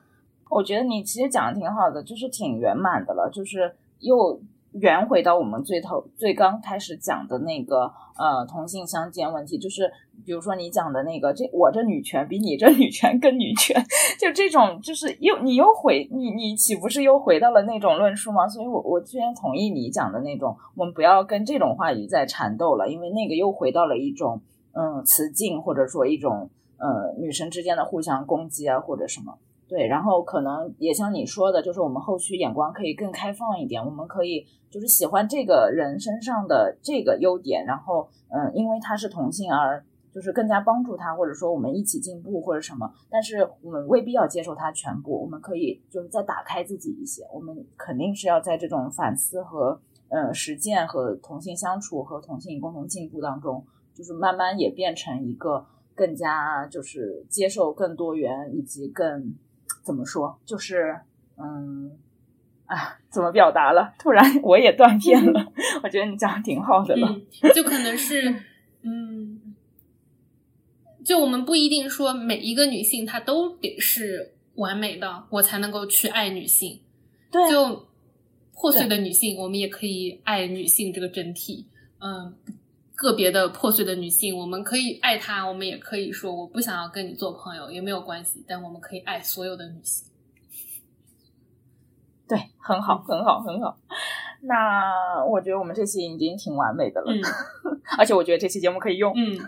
[0.49, 4.41] 我觉得你其实讲的挺好的，就是挺圆满的了，就是又
[4.73, 9.91] 圆回到我们最头最刚开始讲的那个呃同性相间问题，就是
[10.23, 13.75] 比如说你讲的那个这我这女权比你这女权更女权，
[14.19, 18.47] 就这种就是又你又回你你岂不是又回到了那种论述吗？
[18.47, 24.41] 所以我我居然同意你讲的那种，我们不要跟这种话语在缠斗了，因为那个又回到了一种
[24.73, 29.39] 嗯雌竞或者说一种呃女生之间的互相攻击啊或者什么。
[29.69, 53.63] 对，然后可能也像你说的，就是我们后续眼光可以更开放一点，我们可以就是喜欢这个人身上的这个优点，然后嗯，因为他是同性而就是更加帮助他，或者说我们一起进步或者什么，但是我们未必要接受他全部，我们可以就是再打开自己一些，我们肯定是要在这种反思和呃实践和同性相处和同性共同进步当中，
[53.93, 55.63] 就是慢慢也变成一个
[55.93, 59.35] 更加就是接受更多元以及更。
[59.83, 60.39] 怎么说？
[60.45, 60.99] 就是，
[61.37, 61.91] 嗯，
[62.65, 63.93] 啊，怎么表达了？
[63.97, 65.51] 突然我也断片了。
[65.83, 67.19] 我觉得你讲的挺好的了。
[67.53, 68.33] 就可能是，
[68.83, 69.55] 嗯，
[71.03, 76.79] 就我们不一定说每一个女性她都得是完美的，我才能够去爱女性。
[77.31, 77.87] 对，就
[78.53, 81.67] 破碎的女性，我们也可以爱女性这个整体。
[81.99, 82.35] 嗯。
[83.01, 88.43] 个别的破碎的女性，我们可以爱她，我们也可以说我不想要跟你做朋友，也没有关系。
[88.45, 90.05] 但我们可以爱所有的女性。
[92.27, 93.77] 对，很好，很好，很好。
[94.41, 97.07] 那我觉得我们这期已经挺完美的了，
[97.97, 99.39] 而且我觉得这期节目可以用，嗯，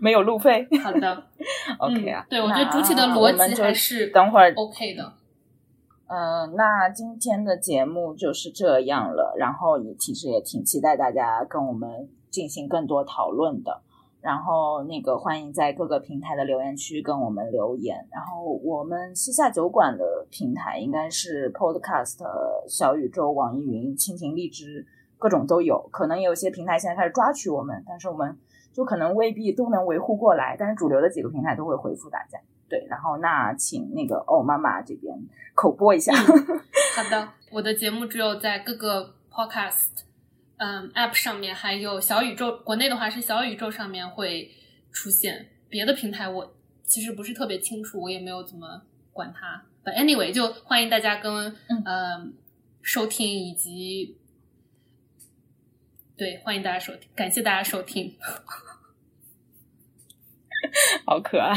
[0.00, 0.66] 没有路费。
[0.82, 1.24] 好的，
[1.78, 2.26] OK 啊。
[2.30, 5.12] 对，我觉得主体的逻辑还是等会儿 OK 的。
[6.06, 9.34] 嗯，那今天的节目就是这样了。
[9.38, 12.08] 然后也其实也挺期待大家跟我们。
[12.38, 13.82] 进行更多讨论的，
[14.20, 18.06] 然后那个欢迎在各个平台的留言区跟我们留言。
[18.12, 22.18] 然后我们西夏酒馆的平台应该是 Podcast、
[22.68, 24.86] 小宇宙、网易云、蜻蜓、荔枝，
[25.18, 25.88] 各种都有。
[25.90, 28.38] 可能有些平台现在开始抓取我们，但是我们
[28.72, 30.54] 就可能未必都能维护过来。
[30.56, 32.38] 但是主流的几个平台都会回复大家。
[32.68, 35.12] 对，然后那请那个哦妈妈这边
[35.56, 36.14] 口播一下。
[36.14, 40.07] 好的， 我的节目只有在各个 Podcast。
[40.58, 44.52] 嗯，App 上面还有小宇宙，国内的话是小宇宙上面会
[44.90, 48.82] 出现，别的平台我其实不是特别清楚，我也没有怎么
[49.12, 49.64] 管它。
[49.84, 52.26] But anyway，就欢迎大家跟呃
[52.82, 54.18] 收听以及
[56.16, 58.16] 对欢迎大家收听，感谢大家收听，
[61.06, 61.54] 好可爱。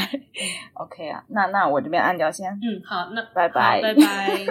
[0.74, 2.52] OK 啊，那那我这边按掉先。
[2.62, 4.46] 嗯，好，那拜拜，拜拜。